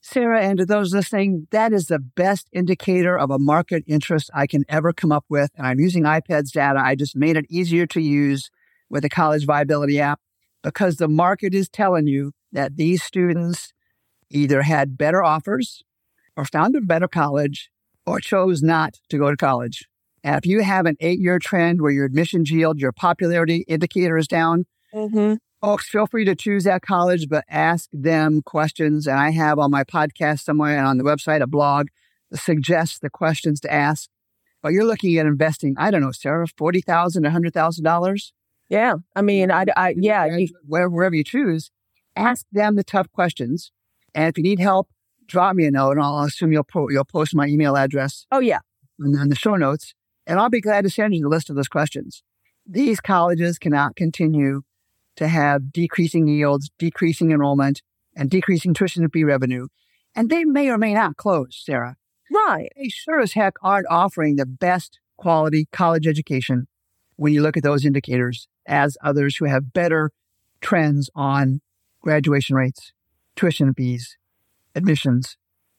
Sarah, 0.00 0.42
and 0.42 0.58
to 0.58 0.66
those 0.66 0.92
listening, 0.92 1.46
that 1.52 1.72
is 1.72 1.86
the 1.86 2.00
best 2.00 2.48
indicator 2.52 3.16
of 3.16 3.30
a 3.30 3.38
market 3.38 3.84
interest 3.86 4.30
I 4.34 4.48
can 4.48 4.64
ever 4.68 4.92
come 4.92 5.12
up 5.12 5.26
with. 5.28 5.50
And 5.54 5.64
I'm 5.64 5.78
using 5.78 6.02
IPEDS 6.02 6.50
data. 6.50 6.80
I 6.84 6.96
just 6.96 7.14
made 7.14 7.36
it 7.36 7.46
easier 7.48 7.86
to 7.86 8.00
use 8.00 8.50
with 8.88 9.04
the 9.04 9.08
college 9.08 9.46
viability 9.46 10.00
app 10.00 10.18
because 10.62 10.96
the 10.96 11.08
market 11.08 11.54
is 11.54 11.68
telling 11.68 12.06
you 12.06 12.32
that 12.52 12.76
these 12.76 13.02
students 13.02 13.72
either 14.30 14.62
had 14.62 14.98
better 14.98 15.22
offers 15.22 15.82
or 16.36 16.44
found 16.44 16.76
a 16.76 16.80
better 16.80 17.08
college 17.08 17.70
or 18.06 18.20
chose 18.20 18.62
not 18.62 18.98
to 19.08 19.18
go 19.18 19.30
to 19.30 19.36
college. 19.36 19.86
And 20.22 20.36
if 20.36 20.46
you 20.46 20.62
have 20.62 20.86
an 20.86 20.96
eight 21.00 21.18
year 21.18 21.38
trend 21.38 21.80
where 21.80 21.90
your 21.90 22.04
admissions 22.04 22.50
yield, 22.50 22.78
your 22.78 22.92
popularity 22.92 23.64
indicator 23.68 24.16
is 24.16 24.28
down, 24.28 24.66
mm-hmm. 24.94 25.34
folks, 25.60 25.88
feel 25.88 26.06
free 26.06 26.24
to 26.24 26.34
choose 26.34 26.64
that 26.64 26.82
college, 26.82 27.28
but 27.28 27.44
ask 27.48 27.88
them 27.92 28.42
questions. 28.42 29.06
And 29.06 29.18
I 29.18 29.30
have 29.30 29.58
on 29.58 29.70
my 29.70 29.84
podcast 29.84 30.40
somewhere 30.40 30.76
and 30.76 30.86
on 30.86 30.98
the 30.98 31.04
website 31.04 31.40
a 31.40 31.46
blog 31.46 31.88
that 32.30 32.38
suggests 32.38 32.98
the 32.98 33.10
questions 33.10 33.60
to 33.60 33.72
ask. 33.72 34.08
But 34.62 34.72
you're 34.72 34.84
looking 34.84 35.16
at 35.16 35.24
investing, 35.24 35.74
I 35.78 35.90
don't 35.90 36.02
know, 36.02 36.12
Sarah, 36.12 36.46
$40,000, 36.46 37.24
$100,000 37.24 38.32
yeah. 38.70 38.94
I 39.14 39.22
mean, 39.22 39.50
I, 39.50 39.66
I 39.76 39.94
yeah. 39.98 40.24
You, 40.24 40.48
wherever 40.66 41.14
you 41.14 41.24
choose, 41.24 41.70
ask 42.16 42.46
them 42.52 42.76
the 42.76 42.84
tough 42.84 43.10
questions. 43.12 43.72
And 44.14 44.28
if 44.28 44.38
you 44.38 44.44
need 44.44 44.60
help, 44.60 44.88
drop 45.26 45.54
me 45.54 45.66
a 45.66 45.70
note 45.70 45.92
and 45.92 46.02
I'll 46.02 46.24
assume 46.24 46.52
you'll, 46.52 46.64
po- 46.64 46.88
you'll 46.88 47.04
post 47.04 47.34
my 47.34 47.46
email 47.46 47.76
address. 47.76 48.26
Oh, 48.32 48.38
yeah. 48.38 48.60
And 48.98 49.14
then 49.14 49.28
the 49.28 49.36
show 49.36 49.56
notes. 49.56 49.94
And 50.26 50.38
I'll 50.38 50.50
be 50.50 50.60
glad 50.60 50.82
to 50.84 50.90
send 50.90 51.14
you 51.14 51.22
the 51.22 51.28
list 51.28 51.50
of 51.50 51.56
those 51.56 51.68
questions. 51.68 52.22
These 52.66 53.00
colleges 53.00 53.58
cannot 53.58 53.96
continue 53.96 54.62
to 55.16 55.26
have 55.26 55.72
decreasing 55.72 56.28
yields, 56.28 56.70
decreasing 56.78 57.32
enrollment, 57.32 57.82
and 58.14 58.30
decreasing 58.30 58.74
tuition 58.74 59.08
fee 59.08 59.24
revenue. 59.24 59.66
And 60.14 60.30
they 60.30 60.44
may 60.44 60.68
or 60.68 60.78
may 60.78 60.94
not 60.94 61.16
close, 61.16 61.60
Sarah. 61.64 61.96
Right. 62.32 62.70
They 62.76 62.88
sure 62.88 63.20
as 63.20 63.32
heck 63.32 63.54
aren't 63.62 63.86
offering 63.90 64.36
the 64.36 64.46
best 64.46 65.00
quality 65.16 65.66
college 65.72 66.06
education 66.06 66.68
when 67.16 67.32
you 67.32 67.42
look 67.42 67.56
at 67.56 67.62
those 67.62 67.84
indicators 67.84 68.48
as 68.66 68.96
others 69.02 69.36
who 69.36 69.46
have 69.46 69.72
better 69.72 70.10
trends 70.60 71.10
on 71.14 71.60
graduation 72.00 72.56
rates, 72.56 72.92
tuition 73.36 73.74
fees, 73.74 74.16
admissions, 74.74 75.36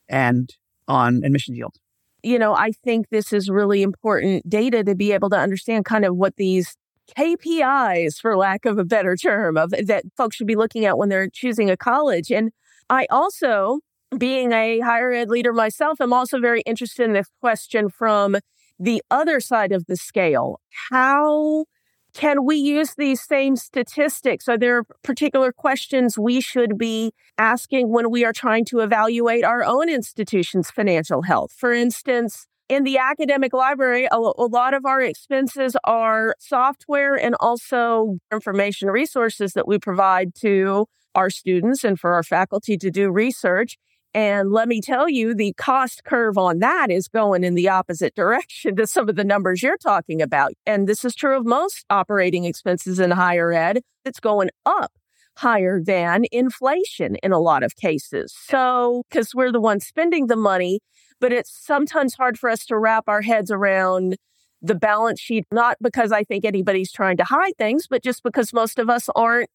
and 0.09 0.55
on 0.87 1.23
admission 1.23 1.55
yield. 1.55 1.75
You 2.23 2.37
know, 2.37 2.53
I 2.53 2.71
think 2.83 3.09
this 3.09 3.33
is 3.33 3.49
really 3.49 3.81
important 3.81 4.47
data 4.47 4.83
to 4.83 4.95
be 4.95 5.11
able 5.11 5.29
to 5.31 5.37
understand 5.37 5.85
kind 5.85 6.05
of 6.05 6.15
what 6.15 6.35
these 6.35 6.75
KPIs, 7.17 8.19
for 8.19 8.37
lack 8.37 8.65
of 8.65 8.77
a 8.77 8.85
better 8.85 9.15
term, 9.15 9.57
of 9.57 9.71
that 9.71 10.03
folks 10.15 10.35
should 10.35 10.47
be 10.47 10.55
looking 10.55 10.85
at 10.85 10.97
when 10.97 11.09
they're 11.09 11.29
choosing 11.29 11.69
a 11.69 11.77
college. 11.77 12.31
And 12.31 12.51
I 12.89 13.07
also, 13.09 13.79
being 14.17 14.51
a 14.51 14.79
higher 14.79 15.11
ed 15.11 15.29
leader 15.29 15.53
myself, 15.53 15.99
am 15.99 16.13
also 16.13 16.39
very 16.39 16.61
interested 16.61 17.05
in 17.05 17.13
this 17.13 17.27
question 17.39 17.89
from 17.89 18.37
the 18.79 19.01
other 19.09 19.39
side 19.39 19.71
of 19.71 19.85
the 19.87 19.95
scale. 19.95 20.59
How 20.91 21.65
can 22.13 22.45
we 22.45 22.57
use 22.57 22.95
these 22.95 23.21
same 23.21 23.55
statistics? 23.55 24.49
Are 24.49 24.57
there 24.57 24.83
particular 25.03 25.51
questions 25.51 26.17
we 26.17 26.41
should 26.41 26.77
be 26.77 27.13
asking 27.37 27.89
when 27.89 28.11
we 28.11 28.25
are 28.25 28.33
trying 28.33 28.65
to 28.65 28.79
evaluate 28.79 29.43
our 29.43 29.63
own 29.63 29.89
institution's 29.89 30.69
financial 30.69 31.21
health? 31.21 31.53
For 31.53 31.71
instance, 31.71 32.47
in 32.67 32.83
the 32.83 32.97
academic 32.97 33.53
library, 33.53 34.07
a, 34.11 34.15
a, 34.15 34.47
lot 34.47 34.73
of 34.73 34.85
our 34.85 35.01
expenses 35.01 35.75
are 35.83 36.35
software 36.39 37.15
and 37.15 37.35
also 37.39 38.17
information 38.31 38.89
resources 38.89 39.53
that 39.53 39.67
we 39.67 39.77
provide 39.77 40.33
to 40.35 40.87
our 41.13 41.29
students 41.29 41.83
and 41.83 41.99
for 41.99 42.13
our 42.13 42.23
faculty 42.23 42.77
to 42.77 42.89
do 42.89 43.11
research. 43.11 43.77
And 44.13 44.51
let 44.51 44.67
me 44.67 44.81
tell 44.81 45.07
you, 45.07 45.33
the 45.33 45.53
cost 45.53 46.03
curve 46.03 46.37
on 46.37 46.59
that 46.59 46.91
is 46.91 47.07
going 47.07 47.43
in 47.43 47.55
the 47.55 47.69
opposite 47.69 48.13
direction 48.15 48.75
to 48.75 48.85
some 48.87 49.07
of 49.07 49.15
the 49.15 49.23
numbers 49.23 49.63
you're 49.63 49.77
talking 49.77 50.21
about. 50.21 50.51
And 50.65 50.87
this 50.87 51.05
is 51.05 51.15
true 51.15 51.37
of 51.37 51.45
most 51.45 51.85
operating 51.89 52.43
expenses 52.45 52.99
in 52.99 53.11
higher 53.11 53.53
ed. 53.53 53.81
It's 54.03 54.19
going 54.19 54.49
up 54.65 54.91
higher 55.37 55.81
than 55.81 56.25
inflation 56.31 57.15
in 57.23 57.31
a 57.31 57.39
lot 57.39 57.63
of 57.63 57.75
cases. 57.75 58.33
So, 58.47 59.03
because 59.09 59.33
we're 59.33 59.51
the 59.51 59.61
ones 59.61 59.85
spending 59.85 60.27
the 60.27 60.35
money, 60.35 60.81
but 61.21 61.31
it's 61.31 61.51
sometimes 61.51 62.15
hard 62.15 62.37
for 62.37 62.49
us 62.49 62.65
to 62.65 62.77
wrap 62.77 63.05
our 63.07 63.21
heads 63.21 63.49
around 63.49 64.17
the 64.61 64.75
balance 64.75 65.19
sheet, 65.19 65.45
not 65.51 65.77
because 65.81 66.11
I 66.11 66.23
think 66.23 66.45
anybody's 66.45 66.91
trying 66.91 67.17
to 67.17 67.23
hide 67.23 67.57
things, 67.57 67.87
but 67.89 68.03
just 68.03 68.23
because 68.23 68.53
most 68.53 68.77
of 68.77 68.89
us 68.89 69.07
aren't 69.15 69.49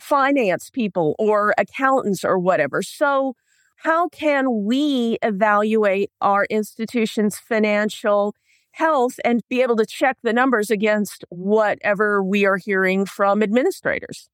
finance 0.00 0.70
people 0.70 1.14
or 1.18 1.54
accountants 1.58 2.24
or 2.24 2.38
whatever. 2.38 2.82
So, 2.82 3.34
how 3.76 4.08
can 4.08 4.64
we 4.64 5.18
evaluate 5.22 6.10
our 6.20 6.46
institution's 6.50 7.38
financial 7.38 8.34
health 8.72 9.18
and 9.24 9.40
be 9.48 9.62
able 9.62 9.76
to 9.76 9.86
check 9.86 10.18
the 10.22 10.32
numbers 10.32 10.70
against 10.70 11.24
whatever 11.28 12.22
we 12.22 12.44
are 12.44 12.56
hearing 12.56 13.06
from 13.06 13.42
administrators? 13.42 14.28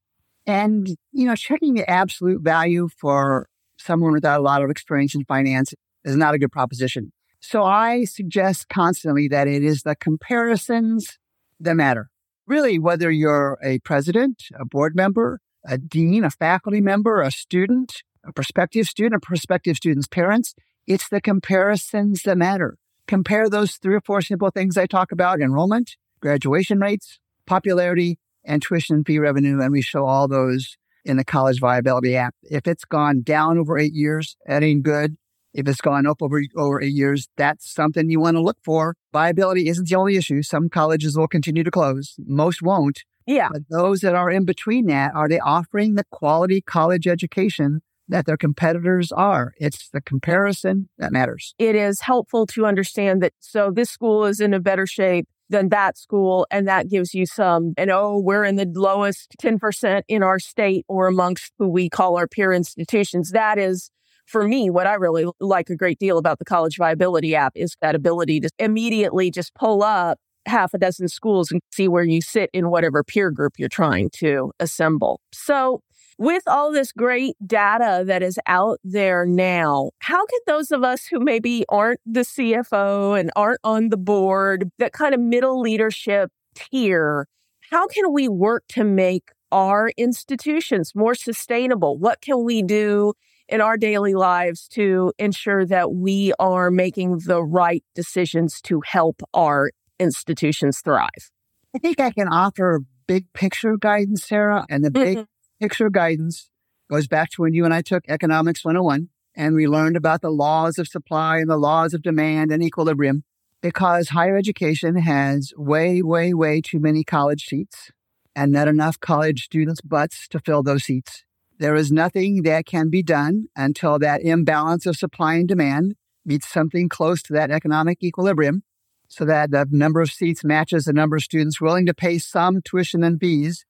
And, 0.45 0.87
you 1.11 1.25
know, 1.25 1.35
checking 1.35 1.75
the 1.75 1.89
absolute 1.89 2.41
value 2.41 2.89
for 2.97 3.47
someone 3.77 4.11
without 4.11 4.39
a 4.39 4.43
lot 4.43 4.63
of 4.63 4.69
experience 4.69 5.15
in 5.15 5.23
finance 5.25 5.73
is 6.03 6.15
not 6.15 6.33
a 6.33 6.39
good 6.39 6.51
proposition. 6.51 7.11
So 7.39 7.63
I 7.63 8.05
suggest 8.05 8.69
constantly 8.69 9.27
that 9.29 9.47
it 9.47 9.63
is 9.63 9.83
the 9.83 9.95
comparisons 9.95 11.17
that 11.59 11.75
matter. 11.75 12.09
Really, 12.45 12.79
whether 12.79 13.09
you're 13.09 13.57
a 13.63 13.79
president, 13.79 14.43
a 14.59 14.65
board 14.65 14.95
member, 14.95 15.39
a 15.65 15.77
dean, 15.77 16.23
a 16.25 16.29
faculty 16.29 16.81
member, 16.81 17.21
a 17.21 17.31
student, 17.31 18.03
a 18.25 18.33
prospective 18.33 18.85
student, 18.87 19.15
a 19.15 19.25
prospective 19.25 19.77
student's 19.77 20.07
parents, 20.07 20.55
it's 20.87 21.09
the 21.09 21.21
comparisons 21.21 22.23
that 22.23 22.37
matter. 22.37 22.77
Compare 23.07 23.49
those 23.49 23.75
three 23.75 23.95
or 23.95 24.01
four 24.01 24.21
simple 24.21 24.49
things 24.49 24.77
I 24.77 24.85
talk 24.85 25.11
about 25.11 25.41
enrollment, 25.41 25.97
graduation 26.21 26.79
rates, 26.79 27.19
popularity, 27.45 28.17
and 28.45 28.61
tuition 28.61 29.03
fee 29.03 29.19
revenue. 29.19 29.61
And 29.61 29.71
we 29.71 29.81
show 29.81 30.05
all 30.05 30.27
those 30.27 30.77
in 31.05 31.17
the 31.17 31.25
college 31.25 31.59
viability 31.59 32.15
app. 32.15 32.35
If 32.43 32.67
it's 32.67 32.85
gone 32.85 33.21
down 33.21 33.57
over 33.57 33.77
eight 33.77 33.93
years, 33.93 34.37
that 34.45 34.63
ain't 34.63 34.83
good. 34.83 35.17
If 35.53 35.67
it's 35.67 35.81
gone 35.81 36.07
up 36.07 36.21
over, 36.21 36.41
over 36.55 36.81
eight 36.81 36.93
years, 36.93 37.27
that's 37.37 37.71
something 37.71 38.09
you 38.09 38.19
want 38.19 38.37
to 38.37 38.41
look 38.41 38.57
for. 38.63 38.95
Viability 39.11 39.67
isn't 39.67 39.87
the 39.87 39.95
only 39.95 40.15
issue. 40.15 40.41
Some 40.41 40.69
colleges 40.69 41.15
will 41.17 41.27
continue 41.27 41.63
to 41.63 41.71
close. 41.71 42.15
Most 42.25 42.61
won't. 42.61 43.03
Yeah. 43.27 43.49
But 43.51 43.63
those 43.69 44.01
that 44.01 44.15
are 44.15 44.31
in 44.31 44.45
between 44.45 44.87
that, 44.87 45.13
are 45.13 45.29
they 45.29 45.39
offering 45.39 45.95
the 45.95 46.05
quality 46.11 46.61
college 46.61 47.07
education 47.07 47.81
that 48.07 48.25
their 48.25 48.37
competitors 48.37 49.11
are? 49.11 49.53
It's 49.57 49.89
the 49.89 50.01
comparison 50.01 50.89
that 50.97 51.11
matters. 51.11 51.53
It 51.57 51.75
is 51.75 52.01
helpful 52.01 52.45
to 52.47 52.65
understand 52.65 53.21
that. 53.23 53.33
So 53.39 53.71
this 53.71 53.89
school 53.89 54.25
is 54.25 54.39
in 54.39 54.53
a 54.53 54.59
better 54.59 54.85
shape 54.85 55.27
than 55.49 55.69
that 55.69 55.97
school. 55.97 56.47
And 56.51 56.67
that 56.67 56.89
gives 56.89 57.13
you 57.13 57.25
some, 57.25 57.73
and 57.77 57.91
oh, 57.91 58.19
we're 58.19 58.43
in 58.43 58.55
the 58.55 58.69
lowest 58.73 59.35
10% 59.41 60.01
in 60.07 60.23
our 60.23 60.39
state 60.39 60.85
or 60.87 61.07
amongst 61.07 61.53
who 61.59 61.69
we 61.69 61.89
call 61.89 62.17
our 62.17 62.27
peer 62.27 62.51
institutions. 62.51 63.31
That 63.31 63.57
is 63.57 63.89
for 64.25 64.47
me, 64.47 64.69
what 64.69 64.87
I 64.87 64.93
really 64.93 65.25
like 65.39 65.69
a 65.69 65.75
great 65.75 65.99
deal 65.99 66.17
about 66.17 66.39
the 66.39 66.45
college 66.45 66.77
viability 66.77 67.35
app 67.35 67.53
is 67.55 67.75
that 67.81 67.93
ability 67.93 68.39
to 68.41 68.49
immediately 68.57 69.29
just 69.31 69.53
pull 69.53 69.83
up 69.83 70.17
half 70.45 70.73
a 70.73 70.77
dozen 70.77 71.07
schools 71.07 71.51
and 71.51 71.61
see 71.73 71.87
where 71.87 72.03
you 72.03 72.21
sit 72.21 72.49
in 72.53 72.69
whatever 72.69 73.03
peer 73.03 73.31
group 73.31 73.53
you're 73.57 73.69
trying 73.69 74.09
to 74.11 74.51
assemble. 74.59 75.19
So, 75.33 75.81
with 76.17 76.43
all 76.47 76.71
this 76.71 76.91
great 76.91 77.35
data 77.45 78.03
that 78.05 78.23
is 78.23 78.39
out 78.45 78.79
there 78.83 79.25
now, 79.25 79.91
how 79.99 80.25
can 80.25 80.39
those 80.47 80.71
of 80.71 80.83
us 80.83 81.05
who 81.05 81.19
maybe 81.19 81.65
aren't 81.69 81.99
the 82.05 82.21
CFO 82.21 83.19
and 83.19 83.31
aren't 83.35 83.59
on 83.63 83.89
the 83.89 83.97
board, 83.97 84.69
that 84.79 84.93
kind 84.93 85.13
of 85.13 85.19
middle 85.19 85.59
leadership 85.59 86.31
tier, 86.55 87.27
how 87.71 87.87
can 87.87 88.13
we 88.13 88.27
work 88.27 88.63
to 88.69 88.83
make 88.83 89.31
our 89.51 89.91
institutions 89.97 90.93
more 90.95 91.15
sustainable? 91.15 91.97
What 91.97 92.21
can 92.21 92.43
we 92.43 92.61
do 92.61 93.13
in 93.47 93.61
our 93.61 93.77
daily 93.77 94.13
lives 94.13 94.67
to 94.69 95.13
ensure 95.19 95.65
that 95.65 95.93
we 95.93 96.33
are 96.39 96.71
making 96.71 97.19
the 97.25 97.43
right 97.43 97.83
decisions 97.93 98.61
to 98.61 98.81
help 98.85 99.21
our 99.33 99.71
institutions 99.99 100.81
thrive? 100.81 101.31
I 101.75 101.79
think 101.79 101.99
I 101.99 102.11
can 102.11 102.27
offer 102.27 102.81
big 103.07 103.31
picture 103.33 103.77
guidance, 103.77 104.25
Sarah. 104.25 104.65
And 104.69 104.83
the 104.83 104.91
big 104.91 105.17
mm-hmm. 105.17 105.32
Picture 105.63 105.89
guidance 105.89 106.49
goes 106.89 107.07
back 107.07 107.29
to 107.29 107.41
when 107.41 107.53
you 107.53 107.63
and 107.63 107.73
I 107.73 107.81
took 107.81 108.03
Economics 108.09 108.65
101 108.65 109.07
and 109.33 109.55
we 109.55 109.65
learned 109.65 109.95
about 109.95 110.19
the 110.19 110.29
laws 110.29 110.77
of 110.77 110.89
supply 110.89 111.37
and 111.37 111.49
the 111.49 111.55
laws 111.55 111.93
of 111.93 112.01
demand 112.01 112.51
and 112.51 112.61
equilibrium 112.61 113.23
because 113.61 114.09
higher 114.09 114.35
education 114.35 114.97
has 114.97 115.53
way, 115.55 116.01
way, 116.01 116.33
way 116.33 116.59
too 116.59 116.81
many 116.81 117.05
college 117.05 117.45
seats 117.45 117.91
and 118.35 118.51
not 118.51 118.67
enough 118.67 118.99
college 118.99 119.45
students' 119.45 119.79
butts 119.79 120.27
to 120.27 120.41
fill 120.41 120.63
those 120.63 120.83
seats. 120.83 121.23
There 121.59 121.75
is 121.75 121.93
nothing 121.93 122.43
that 122.43 122.65
can 122.65 122.89
be 122.89 123.01
done 123.01 123.45
until 123.55 123.97
that 123.99 124.21
imbalance 124.21 124.85
of 124.85 124.97
supply 124.97 125.35
and 125.35 125.47
demand 125.47 125.95
meets 126.25 126.49
something 126.49 126.89
close 126.89 127.23
to 127.23 127.31
that 127.31 127.51
economic 127.51 128.03
equilibrium 128.03 128.63
so 129.07 129.23
that 129.23 129.51
the 129.51 129.65
number 129.71 130.01
of 130.01 130.11
seats 130.11 130.43
matches 130.43 130.83
the 130.83 130.91
number 130.91 131.15
of 131.15 131.23
students 131.23 131.61
willing 131.61 131.85
to 131.85 131.93
pay 131.93 132.17
some 132.17 132.61
tuition 132.61 133.01
and 133.01 133.17
fees 133.21 133.63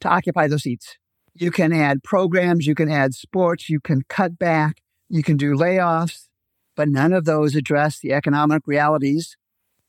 to 0.00 0.08
occupy 0.08 0.48
those 0.48 0.64
seats. 0.64 0.96
You 1.34 1.50
can 1.50 1.72
add 1.72 2.02
programs, 2.02 2.66
you 2.66 2.74
can 2.74 2.90
add 2.90 3.14
sports, 3.14 3.68
you 3.68 3.80
can 3.80 4.02
cut 4.08 4.38
back, 4.38 4.80
you 5.08 5.22
can 5.22 5.36
do 5.36 5.54
layoffs, 5.54 6.28
but 6.76 6.88
none 6.88 7.12
of 7.12 7.24
those 7.24 7.54
address 7.54 7.98
the 7.98 8.12
economic 8.12 8.62
realities 8.66 9.36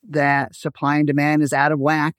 that 0.07 0.55
supply 0.55 0.97
and 0.97 1.07
demand 1.07 1.41
is 1.43 1.53
out 1.53 1.71
of 1.71 1.79
whack. 1.79 2.15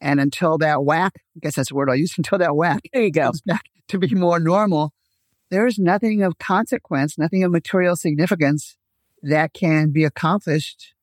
And 0.00 0.18
until 0.18 0.56
that 0.58 0.84
whack, 0.84 1.12
I 1.36 1.40
guess 1.40 1.56
that's 1.56 1.68
the 1.68 1.74
word 1.74 1.90
I'll 1.90 1.96
use, 1.96 2.14
until 2.18 2.38
that 2.38 2.56
whack 2.56 2.80
there 2.92 3.02
you 3.02 3.10
go. 3.10 3.32
back 3.46 3.66
to 3.88 3.98
be 3.98 4.14
more 4.14 4.38
normal, 4.38 4.92
there's 5.50 5.78
nothing 5.78 6.22
of 6.22 6.38
consequence, 6.38 7.18
nothing 7.18 7.42
of 7.42 7.50
material 7.50 7.96
significance 7.96 8.76
that 9.22 9.52
can 9.52 9.90
be 9.90 10.04
accomplished 10.04 10.94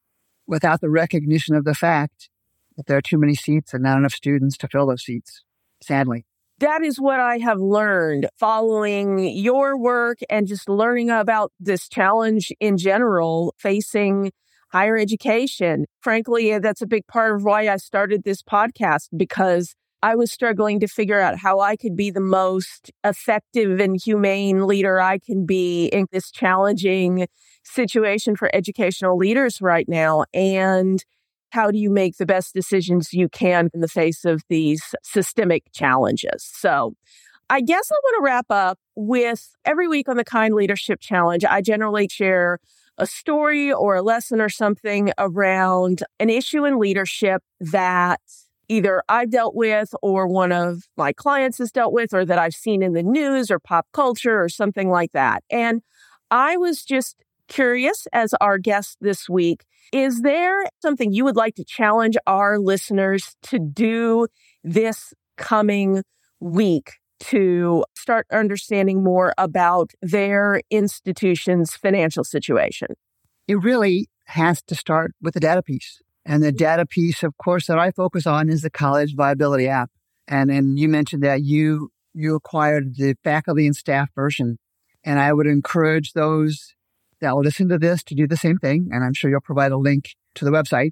without 0.48 0.82
the 0.82 0.90
recognition 0.90 1.56
of 1.56 1.66
the 1.66 1.76
fact 1.76 2.30
that 2.78 2.86
there 2.86 2.98
are 2.98 3.02
too 3.02 3.18
many 3.18 3.36
seats 3.36 3.74
and 3.74 3.84
not 3.84 3.98
enough 3.98 4.14
students 4.14 4.58
to 4.58 4.68
fill 4.68 4.88
those 4.88 5.04
seats, 5.04 5.44
sadly. 5.82 6.26
That 6.60 6.82
is 6.82 7.00
what 7.00 7.20
I 7.20 7.38
have 7.38 7.60
learned 7.60 8.28
following 8.40 9.20
your 9.20 9.78
work 9.78 10.18
and 10.28 10.48
just 10.48 10.68
learning 10.68 11.12
about 11.12 11.52
this 11.60 11.88
challenge 11.88 12.52
in 12.60 12.78
general 12.78 13.54
facing 13.60 14.32
higher 14.72 14.98
education. 14.98 15.86
Frankly, 16.02 16.58
that's 16.58 16.82
a 16.82 16.88
big 16.88 17.06
part 17.06 17.36
of 17.36 17.44
why 17.44 17.68
I 17.68 17.78
started 17.78 18.24
this 18.24 18.42
podcast 18.42 19.10
because 19.16 19.76
I 20.02 20.16
was 20.16 20.32
struggling 20.32 20.80
to 20.80 20.88
figure 20.88 21.20
out 21.20 21.38
how 21.38 21.60
I 21.60 21.76
could 21.76 21.96
be 21.96 22.10
the 22.10 22.22
most 22.22 22.92
effective 23.04 23.80
and 23.80 24.00
humane 24.04 24.66
leader 24.66 25.00
I 25.00 25.20
can 25.20 25.46
be 25.46 25.86
in 25.88 26.08
this 26.12 26.32
challenging 26.32 27.28
situation 27.64 28.36
for 28.36 28.50
educational 28.54 29.16
leaders 29.16 29.62
right 29.62 29.88
now. 29.88 30.26
And 30.34 31.04
how 31.52 31.72
do 31.72 31.78
you 31.78 31.90
make 31.90 32.18
the 32.18 32.26
best 32.26 32.54
decisions 32.54 33.14
you 33.14 33.30
can 33.30 33.70
in 33.74 33.82
the 33.82 33.88
face 33.88 34.26
of 34.26 34.44
these 34.50 34.84
systemic 35.04 35.64
challenges? 35.74 36.44
So 36.44 36.94
I 37.50 37.62
guess 37.62 37.90
I 37.92 37.96
want 37.96 38.16
to 38.20 38.26
wrap 38.26 38.46
up 38.50 38.80
with 38.96 39.56
every 39.64 39.88
week 39.88 40.10
on 40.10 40.18
the 40.18 40.26
Kind 40.26 40.54
Leadership 40.54 41.00
Challenge. 41.00 41.46
I 41.46 41.62
generally 41.62 42.10
share 42.10 42.60
a 42.98 43.06
story 43.06 43.72
or 43.72 43.96
a 43.96 44.02
lesson 44.02 44.42
or 44.42 44.50
something 44.50 45.12
around 45.18 46.04
an 46.20 46.30
issue 46.30 46.66
in 46.66 46.80
leadership 46.80 47.42
that 47.60 48.20
either 48.68 49.02
I've 49.08 49.30
dealt 49.30 49.56
with 49.56 49.94
or 50.02 50.28
one 50.28 50.52
of 50.52 50.84
my 50.98 51.14
clients 51.14 51.60
has 51.60 51.72
dealt 51.72 51.94
with 51.94 52.14
or 52.14 52.26
that 52.26 52.40
I've 52.40 52.54
seen 52.54 52.84
in 52.84 52.94
the 52.94 53.04
news 53.04 53.50
or 53.50 53.60
pop 53.60 53.88
culture 53.94 54.42
or 54.42 54.50
something 54.50 54.90
like 54.90 55.14
that. 55.14 55.44
And 55.50 55.82
I 56.32 56.58
was 56.58 56.84
just 56.84 57.24
curious 57.48 58.08
as 58.14 58.34
our 58.42 58.58
guest 58.58 58.98
this 59.02 59.30
week, 59.30 59.66
is 59.94 60.22
there 60.22 60.66
something 60.82 61.14
you 61.14 61.24
would 61.24 61.36
like 61.36 61.56
to 61.56 61.64
challenge 61.64 62.18
our 62.28 62.60
listeners 62.60 63.36
to 63.44 63.60
do 63.60 64.28
this 64.64 65.14
coming 65.38 66.04
week 66.40 66.94
to 67.20 67.84
start 67.96 68.28
understanding 68.32 69.04
more 69.04 69.34
about 69.38 69.92
their 70.02 70.62
institution's 70.70 71.76
financial 71.76 72.24
situation? 72.24 72.90
It 73.48 73.56
really 73.56 74.10
has 74.26 74.62
to 74.64 74.76
start 74.76 75.14
with 75.22 75.34
the 75.34 75.40
data 75.40 75.64
piece. 75.64 76.02
And 76.26 76.44
the 76.44 76.52
data 76.52 76.86
piece, 76.86 77.24
of 77.24 77.38
course, 77.38 77.68
that 77.68 77.80
I 77.80 77.92
focus 77.92 78.28
on 78.28 78.50
is 78.50 78.62
the 78.62 78.70
college 78.70 79.16
viability 79.16 79.70
app. 79.70 79.90
And 80.28 80.50
then 80.50 80.76
you 80.76 80.90
mentioned 80.90 81.24
that 81.24 81.44
you 81.44 81.90
you 82.14 82.36
acquired 82.36 82.96
the 82.96 83.16
faculty 83.24 83.66
and 83.66 83.76
staff 83.76 84.10
version. 84.16 84.58
And 85.04 85.20
I 85.20 85.32
would 85.32 85.48
encourage 85.48 86.14
those 86.14 86.76
that 87.22 87.36
will 87.36 87.44
listen 87.44 87.70
to 87.70 87.78
this 87.78 88.04
to 88.04 88.16
do 88.16 88.28
the 88.28 88.38
same 88.38 88.58
thing. 88.58 88.90
And 88.92 89.04
I'm 89.04 89.14
sure 89.14 89.30
you'll 89.30 89.42
provide 89.42 89.72
a 89.72 89.78
link 89.78 90.16
to 90.36 90.46
the 90.46 90.52
website, 90.52 90.92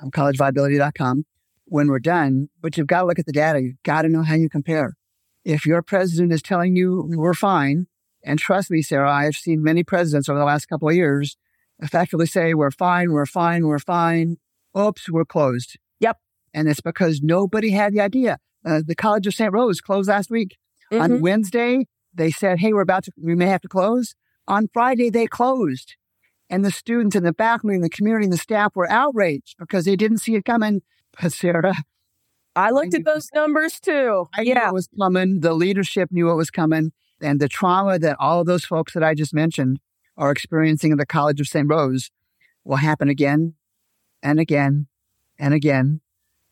um, 0.00 0.10
collegeviability.com, 0.10 1.24
when 1.66 1.88
we're 1.88 1.98
done. 1.98 2.48
But 2.60 2.76
you've 2.76 2.86
got 2.86 3.00
to 3.00 3.06
look 3.06 3.18
at 3.18 3.26
the 3.26 3.32
data. 3.32 3.60
You've 3.60 3.82
got 3.82 4.02
to 4.02 4.08
know 4.08 4.22
how 4.22 4.34
you 4.34 4.48
compare. 4.48 4.94
If 5.44 5.66
your 5.66 5.82
president 5.82 6.32
is 6.32 6.42
telling 6.42 6.76
you 6.76 7.04
we're 7.08 7.34
fine, 7.34 7.86
and 8.24 8.38
trust 8.38 8.70
me, 8.70 8.82
Sarah, 8.82 9.10
I've 9.10 9.36
seen 9.36 9.62
many 9.62 9.84
presidents 9.84 10.28
over 10.28 10.38
the 10.38 10.44
last 10.44 10.66
couple 10.66 10.88
of 10.88 10.94
years 10.94 11.36
effectively 11.80 12.26
say, 12.26 12.54
we're 12.54 12.72
fine, 12.72 13.12
we're 13.12 13.26
fine, 13.26 13.66
we're 13.66 13.78
fine 13.78 14.36
oops, 14.76 15.08
we're 15.10 15.24
closed. 15.24 15.78
Yep. 16.00 16.18
And 16.54 16.68
it's 16.68 16.80
because 16.80 17.20
nobody 17.22 17.70
had 17.70 17.92
the 17.92 18.00
idea. 18.00 18.38
Uh, 18.64 18.82
the 18.84 18.94
College 18.94 19.26
of 19.26 19.34
St. 19.34 19.52
Rose 19.52 19.80
closed 19.80 20.08
last 20.08 20.30
week. 20.30 20.56
Mm-hmm. 20.92 21.02
On 21.02 21.20
Wednesday, 21.20 21.86
they 22.14 22.30
said, 22.30 22.58
hey, 22.58 22.72
we're 22.72 22.82
about 22.82 23.04
to, 23.04 23.12
we 23.20 23.34
may 23.34 23.46
have 23.46 23.60
to 23.62 23.68
close. 23.68 24.14
On 24.48 24.68
Friday, 24.72 25.10
they 25.10 25.26
closed. 25.26 25.94
And 26.50 26.64
the 26.64 26.72
students 26.72 27.14
and 27.14 27.26
the 27.26 27.34
faculty 27.34 27.74
and 27.74 27.84
the 27.84 27.90
community 27.90 28.24
and 28.24 28.32
the 28.32 28.38
staff 28.38 28.74
were 28.74 28.90
outraged 28.90 29.56
because 29.58 29.84
they 29.84 29.94
didn't 29.94 30.18
see 30.18 30.34
it 30.34 30.44
coming. 30.44 30.82
But 31.20 31.32
Sarah, 31.32 31.74
I 32.54 32.70
looked 32.70 32.94
I 32.94 32.98
at 32.98 33.04
those 33.04 33.28
numbers 33.34 33.80
too. 33.80 34.26
I 34.36 34.42
yeah. 34.42 34.68
it 34.68 34.74
was 34.74 34.88
coming. 34.96 35.40
The 35.40 35.54
leadership 35.54 36.10
knew 36.12 36.30
it 36.30 36.36
was 36.36 36.50
coming. 36.50 36.92
And 37.20 37.40
the 37.40 37.48
trauma 37.48 37.98
that 37.98 38.16
all 38.20 38.40
of 38.40 38.46
those 38.46 38.64
folks 38.64 38.94
that 38.94 39.02
I 39.02 39.14
just 39.14 39.34
mentioned 39.34 39.80
are 40.16 40.30
experiencing 40.30 40.92
in 40.92 40.98
the 40.98 41.06
College 41.06 41.40
of 41.40 41.48
St. 41.48 41.68
Rose 41.68 42.10
will 42.64 42.76
happen 42.76 43.08
again 43.08 43.54
and 44.22 44.38
again 44.38 44.86
and 45.38 45.54
again 45.54 46.02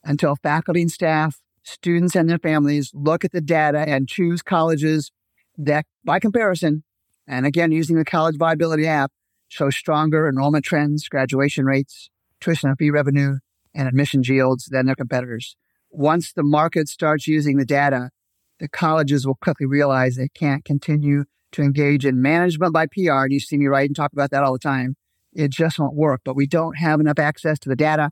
until 0.03 0.37
faculty 0.37 0.81
and 0.81 0.91
staff, 0.91 1.41
students 1.63 2.17
and 2.17 2.31
their 2.31 2.39
families 2.39 2.91
look 2.95 3.25
at 3.25 3.33
the 3.33 3.41
data 3.41 3.81
and 3.81 4.09
choose 4.09 4.43
colleges 4.43 5.11
that, 5.59 5.85
by 6.05 6.19
comparison, 6.19 6.85
and 7.27 7.47
again, 7.47 7.73
using 7.73 7.97
the 7.97 8.05
college 8.05 8.37
viability 8.37 8.87
app, 8.87 9.12
shows 9.49 9.77
stronger 9.77 10.29
enrollment 10.29 10.65
trends, 10.65 11.09
graduation 11.09 11.65
rates, 11.65 12.11
tuition 12.41 12.69
and 12.69 12.79
fee 12.79 12.91
revenue, 12.91 13.39
and 13.75 13.89
admissions 13.89 14.29
yields 14.29 14.67
than 14.67 14.87
their 14.87 14.95
competitors. 14.95 15.57
Once 15.91 16.33
the 16.33 16.43
market 16.43 16.89
starts 16.89 17.27
using 17.27 17.57
the 17.57 17.65
data, 17.65 18.11
the 18.59 18.69
colleges 18.69 19.27
will 19.27 19.37
quickly 19.37 19.67
realize 19.67 20.17
they 20.17 20.29
can't 20.29 20.65
continue 20.65 21.25
to 21.53 21.62
engage 21.62 22.05
in 22.05 22.21
management 22.21 22.73
by 22.73 22.87
PR. 22.87 23.25
And 23.25 23.33
you 23.33 23.41
see 23.41 23.57
me 23.57 23.67
write 23.67 23.89
and 23.89 23.97
talk 23.97 24.12
about 24.12 24.31
that 24.31 24.43
all 24.43 24.53
the 24.53 24.59
time 24.59 24.97
it 25.37 25.51
just 25.51 25.79
won't 25.79 25.95
work. 25.95 26.23
But 26.25 26.35
we 26.35 26.47
don't 26.47 26.79
have 26.79 26.99
enough 26.99 27.19
access 27.19 27.59
to 27.61 27.69
the 27.69 27.77
data, 27.77 28.11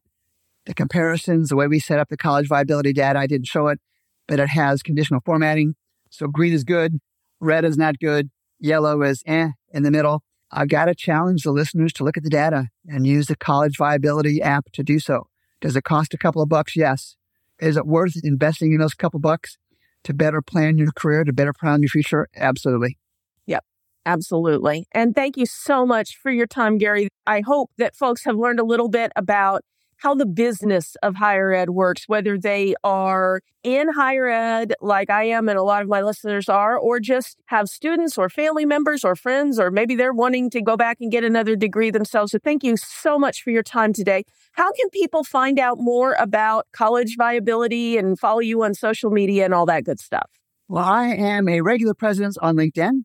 the 0.67 0.75
comparisons, 0.75 1.49
the 1.49 1.57
way 1.57 1.67
we 1.67 1.79
set 1.79 1.99
up 1.99 2.09
the 2.09 2.17
college 2.17 2.47
viability 2.47 2.93
data. 2.93 3.19
I 3.19 3.27
didn't 3.27 3.47
show 3.47 3.69
it, 3.69 3.81
but 4.29 4.39
it 4.39 4.51
has 4.51 4.83
conditional 4.83 5.21
formatting. 5.25 5.75
So 6.11 6.29
green 6.29 6.53
is 6.53 6.65
good, 6.65 7.01
red 7.41 7.65
is 7.65 7.77
not 7.77 7.99
good, 7.99 8.31
yellow 8.65 9.03
is 9.03 9.23
eh 9.27 9.51
in 9.73 9.83
the 9.83 9.91
middle. 9.91 10.23
I've 10.51 10.69
got 10.69 10.87
to 10.87 10.95
challenge 10.95 11.43
the 11.43 11.53
listeners 11.53 11.93
to 11.95 12.05
look 12.05 12.17
at 12.17 12.23
the 12.23 12.31
data 12.31 12.69
and 12.87 13.07
use 13.07 13.27
the 13.27 13.37
college 13.37 13.77
viability 13.77 14.41
app 14.41 14.71
to 14.73 14.83
do 14.83 14.99
so. 14.99 15.27
Does 15.61 15.77
it 15.77 15.85
cost 15.85 16.15
a 16.15 16.19
couple 16.19 16.43
of 16.43 16.49
bucks? 16.49 16.77
Yes. 16.77 17.17
Is 17.61 17.77
it 17.77 17.87
worth 17.87 18.15
investing 18.23 18.73
in 18.73 18.79
those 18.79 18.95
couple 18.95 19.21
bucks 19.21 19.59
to 20.05 20.15
better 20.15 20.43
plan 20.43 20.79
your 20.79 20.93
career, 20.93 21.25
to 21.25 21.33
better 21.33 21.53
plan 21.53 21.83
your 21.83 21.89
future? 21.89 22.29
Absolutely. 22.37 22.99
Yep, 23.47 23.65
absolutely. 24.07 24.87
And 24.93 25.15
thank 25.15 25.37
you 25.37 25.47
so 25.47 25.87
much 25.87 26.17
for 26.17 26.31
your 26.31 26.47
time, 26.47 26.79
Gary. 26.79 27.09
I 27.27 27.41
hope 27.41 27.71
that 27.79 27.97
folks 27.97 28.25
have 28.25 28.37
learned 28.37 28.61
a 28.61 28.65
little 28.65 28.89
bit 28.89 29.13
about 29.17 29.63
how 29.99 30.15
the 30.15 30.27
business 30.27 30.97
of 31.03 31.17
higher 31.17 31.53
ed 31.53 31.71
works, 31.71 32.05
whether 32.07 32.39
they 32.39 32.75
are 32.85 33.41
in 33.63 33.93
higher 33.93 34.29
ed, 34.29 34.75
like 34.81 35.11
I 35.11 35.25
am 35.25 35.49
and 35.49 35.59
a 35.59 35.63
lot 35.63 35.83
of 35.83 35.89
my 35.89 36.03
listeners 36.03 36.49
are, 36.49 36.77
or 36.77 37.01
just 37.01 37.41
have 37.47 37.69
students 37.69 38.19
or 38.19 38.29
family 38.29 38.67
members 38.67 39.05
or 39.05 39.17
friends, 39.17 39.59
or 39.59 39.71
maybe 39.71 39.95
they're 39.95 40.13
wanting 40.13 40.51
to 40.51 40.63
go 40.63 40.77
back 40.77 40.99
and 41.01 41.11
get 41.11 41.25
another 41.25 41.57
degree 41.57 41.91
themselves. 41.91 42.33
So 42.33 42.39
thank 42.43 42.63
you 42.63 42.77
so 42.77 43.19
much 43.19 43.43
for 43.43 43.51
your 43.51 43.63
time 43.63 43.93
today. 43.93 44.25
How 44.53 44.71
can 44.73 44.91
people 44.91 45.25
find 45.25 45.59
out 45.59 45.79
more 45.79 46.15
about 46.19 46.67
college 46.73 47.17
viability 47.17 47.97
and 47.97 48.19
follow 48.19 48.41
you 48.41 48.63
on 48.63 48.75
social 48.75 49.11
media 49.11 49.45
and 49.45 49.55
all 49.55 49.67
that 49.67 49.85
good 49.85 50.01
stuff? 50.01 50.31
Well, 50.69 50.85
I 50.85 51.09
am 51.09 51.49
a 51.49 51.61
regular 51.61 51.95
presence 51.95 52.37
on 52.39 52.57
LinkedIn 52.57 53.05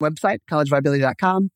website, 0.00 0.38
collegeviability.com. 0.50 1.50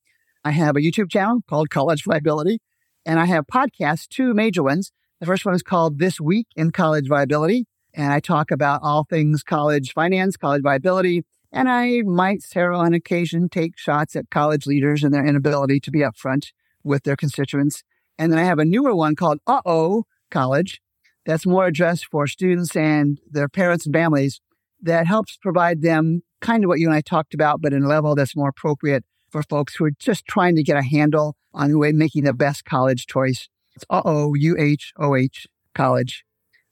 I 0.45 0.51
have 0.51 0.77
a 0.77 0.81
YouTube 0.81 1.11
channel 1.11 1.41
called 1.49 1.71
College 1.71 2.05
Viability, 2.05 2.59
and 3.07 3.21
I 3.21 3.27
have 3.27 3.47
podcasts, 3.47 4.09
two 4.09 4.35
major 4.35 4.63
ones. 4.63 4.93
The 5.21 5.27
first 5.27 5.45
one 5.45 5.55
is 5.55 5.63
called 5.63 5.99
This 5.99 6.21
Week 6.21 6.47
in 6.57 6.71
College 6.71 7.09
Viability, 7.09 7.67
and 7.95 8.13
I 8.13 8.21
talk 8.21 8.51
about 8.51 8.81
all 8.83 9.05
things 9.05 9.43
college 9.43 9.93
finance, 9.93 10.37
college 10.37 10.63
viability, 10.63 11.25
and 11.53 11.69
I 11.69 12.03
might, 12.03 12.43
Sarah, 12.43 12.79
on 12.79 12.95
occasion, 12.95 13.49
take 13.49 13.79
shots 13.79 14.17
at 14.17 14.31
college 14.31 14.67
leaders 14.67 15.05
and 15.05 15.15
their 15.15 15.25
inability 15.25 15.79
to 15.81 15.91
be 15.91 16.01
upfront 16.01 16.53
with 16.83 17.05
their 17.05 17.17
constituents. 17.17 17.85
And 18.19 18.33
then 18.33 18.39
I 18.39 18.45
have 18.45 18.59
a 18.59 18.65
newer 18.65 18.95
one 18.95 19.15
called 19.15 19.39
Uh 19.47 19.61
Oh 19.65 20.05
College 20.31 20.81
that's 21.25 21.47
more 21.47 21.67
addressed 21.67 22.07
for 22.07 22.27
students 22.27 22.75
and 22.77 23.21
their 23.31 23.49
parents 23.49 23.87
and 23.87 23.95
families 23.95 24.41
that 24.83 25.07
helps 25.07 25.37
provide 25.37 25.83
them 25.83 26.23
kind 26.41 26.65
of 26.65 26.69
what 26.69 26.79
you 26.79 26.87
and 26.87 26.95
I 26.95 27.01
talked 27.01 27.35
about, 27.35 27.63
but 27.63 27.73
in 27.73 27.85
a 27.85 27.89
level 27.89 28.15
that's 28.15 28.37
more 28.37 28.49
appropriate 28.49 29.05
for 29.35 29.43
folks 29.43 29.75
who 29.75 29.85
are 29.85 29.91
just 29.99 30.27
trying 30.27 30.55
to 30.55 30.63
get 30.63 30.77
a 30.77 30.83
handle 30.83 31.35
on 31.53 31.73
the 31.73 31.77
way 31.77 31.91
making 31.91 32.23
the 32.23 32.33
best 32.33 32.65
college 32.65 33.05
choice. 33.09 33.49
It's 33.75 33.85
Uh-O-U-H-O-H 33.91 35.47
college. 35.75 36.25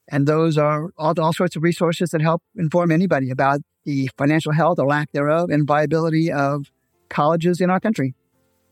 And 0.07 0.29
those 0.29 0.57
are 0.57 0.91
all, 0.97 1.13
all 1.19 1.33
sorts 1.33 1.57
of 1.57 1.65
resources 1.65 2.11
that 2.11 2.21
help 2.21 2.41
inform 2.55 2.93
anybody 2.93 3.31
about 3.31 3.63
the 3.85 4.09
financial 4.17 4.53
health 4.53 4.79
or 4.79 4.87
lack 4.87 5.11
thereof 5.11 5.51
and 5.51 5.67
viability 5.67 6.31
of 6.31 6.67
colleges 7.09 7.61
in 7.61 7.69
our 7.69 7.81
country. 7.81 8.15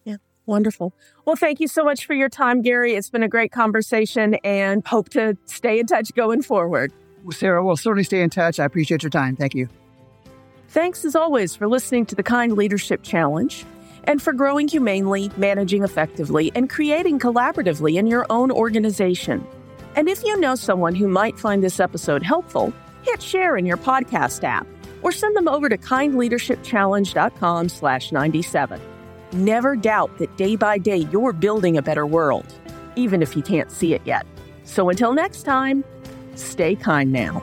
Yeah, 0.04 0.18
wonderful. 0.46 0.94
Well, 1.24 1.34
thank 1.34 1.58
you 1.58 1.66
so 1.66 1.82
much 1.82 2.06
for 2.06 2.14
your 2.14 2.28
time, 2.28 2.62
Gary. 2.62 2.94
It's 2.94 3.10
been 3.10 3.24
a 3.24 3.28
great 3.28 3.50
conversation 3.50 4.34
and 4.44 4.86
hope 4.86 5.08
to 5.10 5.36
stay 5.46 5.80
in 5.80 5.86
touch 5.86 6.14
going 6.14 6.42
forward. 6.42 6.92
Sarah, 7.32 7.64
we'll 7.64 7.76
certainly 7.76 8.04
stay 8.04 8.22
in 8.22 8.30
touch. 8.30 8.60
I 8.60 8.64
appreciate 8.66 9.02
your 9.02 9.10
time. 9.10 9.34
Thank 9.34 9.56
you. 9.56 9.68
Thanks 10.68 11.04
as 11.04 11.16
always 11.16 11.56
for 11.56 11.66
listening 11.66 12.06
to 12.06 12.14
the 12.14 12.22
Kind 12.22 12.52
Leadership 12.52 13.02
Challenge 13.02 13.64
and 14.04 14.20
for 14.20 14.32
growing 14.32 14.68
humanely, 14.68 15.30
managing 15.36 15.84
effectively, 15.84 16.50
and 16.54 16.70
creating 16.70 17.18
collaboratively 17.18 17.96
in 17.96 18.06
your 18.06 18.26
own 18.30 18.50
organization. 18.50 19.46
And 19.96 20.08
if 20.08 20.22
you 20.24 20.38
know 20.38 20.54
someone 20.54 20.94
who 20.94 21.08
might 21.08 21.38
find 21.38 21.62
this 21.62 21.80
episode 21.80 22.22
helpful, 22.22 22.72
hit 23.02 23.20
share 23.22 23.56
in 23.56 23.66
your 23.66 23.76
podcast 23.76 24.44
app 24.44 24.66
or 25.02 25.12
send 25.12 25.36
them 25.36 25.48
over 25.48 25.68
to 25.68 25.78
kindleadershipchallenge.com 25.78 27.68
slash 27.68 28.12
97. 28.12 28.80
Never 29.32 29.76
doubt 29.76 30.18
that 30.18 30.36
day 30.36 30.56
by 30.56 30.78
day 30.78 31.08
you're 31.12 31.32
building 31.32 31.76
a 31.76 31.82
better 31.82 32.06
world, 32.06 32.46
even 32.96 33.22
if 33.22 33.36
you 33.36 33.42
can't 33.42 33.70
see 33.70 33.94
it 33.94 34.02
yet. 34.04 34.26
So 34.64 34.88
until 34.88 35.14
next 35.14 35.42
time, 35.42 35.84
stay 36.34 36.74
kind 36.74 37.12
now. 37.12 37.42